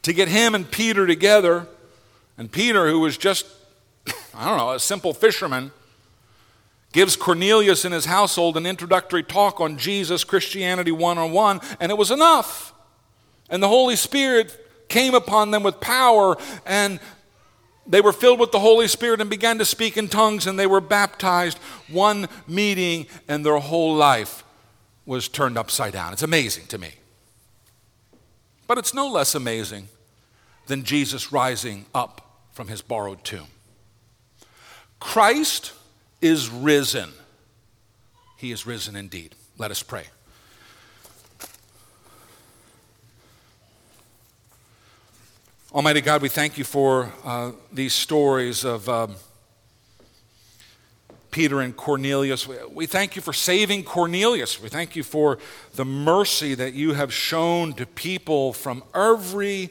to 0.00 0.14
get 0.14 0.28
him 0.28 0.54
and 0.54 0.70
Peter 0.70 1.06
together. 1.06 1.66
And 2.38 2.50
Peter, 2.50 2.88
who 2.88 3.00
was 3.00 3.18
just, 3.18 3.44
I 4.34 4.48
don't 4.48 4.56
know, 4.56 4.70
a 4.70 4.80
simple 4.80 5.12
fisherman, 5.12 5.72
gives 6.92 7.16
Cornelius 7.16 7.84
and 7.84 7.92
his 7.92 8.06
household 8.06 8.56
an 8.56 8.64
introductory 8.64 9.24
talk 9.24 9.60
on 9.60 9.76
Jesus, 9.76 10.24
Christianity 10.24 10.90
101, 10.90 11.60
and 11.78 11.92
it 11.92 11.98
was 11.98 12.10
enough. 12.10 12.72
And 13.50 13.62
the 13.62 13.68
Holy 13.68 13.94
Spirit 13.94 14.64
came 14.88 15.14
upon 15.14 15.50
them 15.50 15.62
with 15.62 15.80
power, 15.80 16.36
and 16.66 17.00
they 17.86 18.00
were 18.00 18.12
filled 18.12 18.38
with 18.38 18.52
the 18.52 18.60
Holy 18.60 18.88
Spirit 18.88 19.20
and 19.20 19.30
began 19.30 19.58
to 19.58 19.64
speak 19.64 19.96
in 19.96 20.08
tongues, 20.08 20.46
and 20.46 20.58
they 20.58 20.66
were 20.66 20.80
baptized. 20.80 21.58
One 21.88 22.28
meeting, 22.46 23.06
and 23.28 23.44
their 23.44 23.58
whole 23.58 23.94
life 23.94 24.44
was 25.06 25.28
turned 25.28 25.56
upside 25.56 25.94
down. 25.94 26.12
It's 26.12 26.22
amazing 26.22 26.66
to 26.66 26.78
me. 26.78 26.90
But 28.66 28.76
it's 28.76 28.92
no 28.92 29.08
less 29.08 29.34
amazing 29.34 29.88
than 30.66 30.84
Jesus 30.84 31.32
rising 31.32 31.86
up 31.94 32.42
from 32.52 32.68
his 32.68 32.82
borrowed 32.82 33.24
tomb. 33.24 33.46
Christ 35.00 35.72
is 36.20 36.50
risen. 36.50 37.10
He 38.36 38.52
is 38.52 38.66
risen 38.66 38.96
indeed. 38.96 39.34
Let 39.56 39.70
us 39.70 39.82
pray. 39.82 40.04
Almighty 45.70 46.00
God, 46.00 46.22
we 46.22 46.30
thank 46.30 46.56
you 46.56 46.64
for 46.64 47.12
uh, 47.26 47.52
these 47.70 47.92
stories 47.92 48.64
of 48.64 48.88
um, 48.88 49.16
Peter 51.30 51.60
and 51.60 51.76
Cornelius. 51.76 52.48
We 52.72 52.86
thank 52.86 53.16
you 53.16 53.20
for 53.20 53.34
saving 53.34 53.84
Cornelius. 53.84 54.62
We 54.62 54.70
thank 54.70 54.96
you 54.96 55.02
for 55.02 55.38
the 55.74 55.84
mercy 55.84 56.54
that 56.54 56.72
you 56.72 56.94
have 56.94 57.12
shown 57.12 57.74
to 57.74 57.84
people 57.84 58.54
from 58.54 58.82
every 58.94 59.68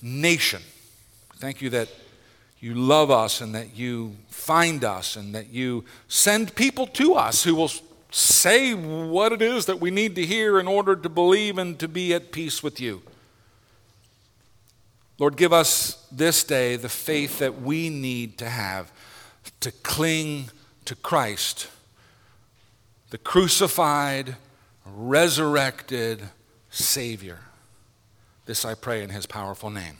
nation. 0.00 0.62
Thank 1.38 1.60
you 1.60 1.70
that 1.70 1.88
you 2.60 2.74
love 2.76 3.10
us 3.10 3.40
and 3.40 3.52
that 3.56 3.76
you 3.76 4.14
find 4.28 4.84
us 4.84 5.16
and 5.16 5.34
that 5.34 5.48
you 5.48 5.84
send 6.06 6.54
people 6.54 6.86
to 6.86 7.14
us 7.14 7.42
who 7.42 7.56
will 7.56 7.72
say 8.12 8.74
what 8.74 9.32
it 9.32 9.42
is 9.42 9.66
that 9.66 9.80
we 9.80 9.90
need 9.90 10.14
to 10.14 10.24
hear 10.24 10.60
in 10.60 10.68
order 10.68 10.94
to 10.94 11.08
believe 11.08 11.58
and 11.58 11.80
to 11.80 11.88
be 11.88 12.14
at 12.14 12.30
peace 12.30 12.62
with 12.62 12.80
you. 12.80 13.02
Lord, 15.22 15.36
give 15.36 15.52
us 15.52 16.04
this 16.10 16.42
day 16.42 16.74
the 16.74 16.88
faith 16.88 17.38
that 17.38 17.62
we 17.62 17.90
need 17.90 18.38
to 18.38 18.48
have 18.48 18.90
to 19.60 19.70
cling 19.70 20.50
to 20.84 20.96
Christ, 20.96 21.68
the 23.10 23.18
crucified, 23.18 24.34
resurrected 24.84 26.24
Savior. 26.70 27.38
This 28.46 28.64
I 28.64 28.74
pray 28.74 29.04
in 29.04 29.10
his 29.10 29.26
powerful 29.26 29.70
name. 29.70 29.98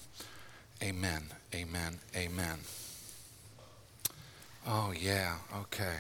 Amen, 0.83 1.27
amen, 1.55 2.01
amen. 2.17 2.59
Oh, 4.67 4.93
yeah, 4.93 5.37
okay. 5.57 5.99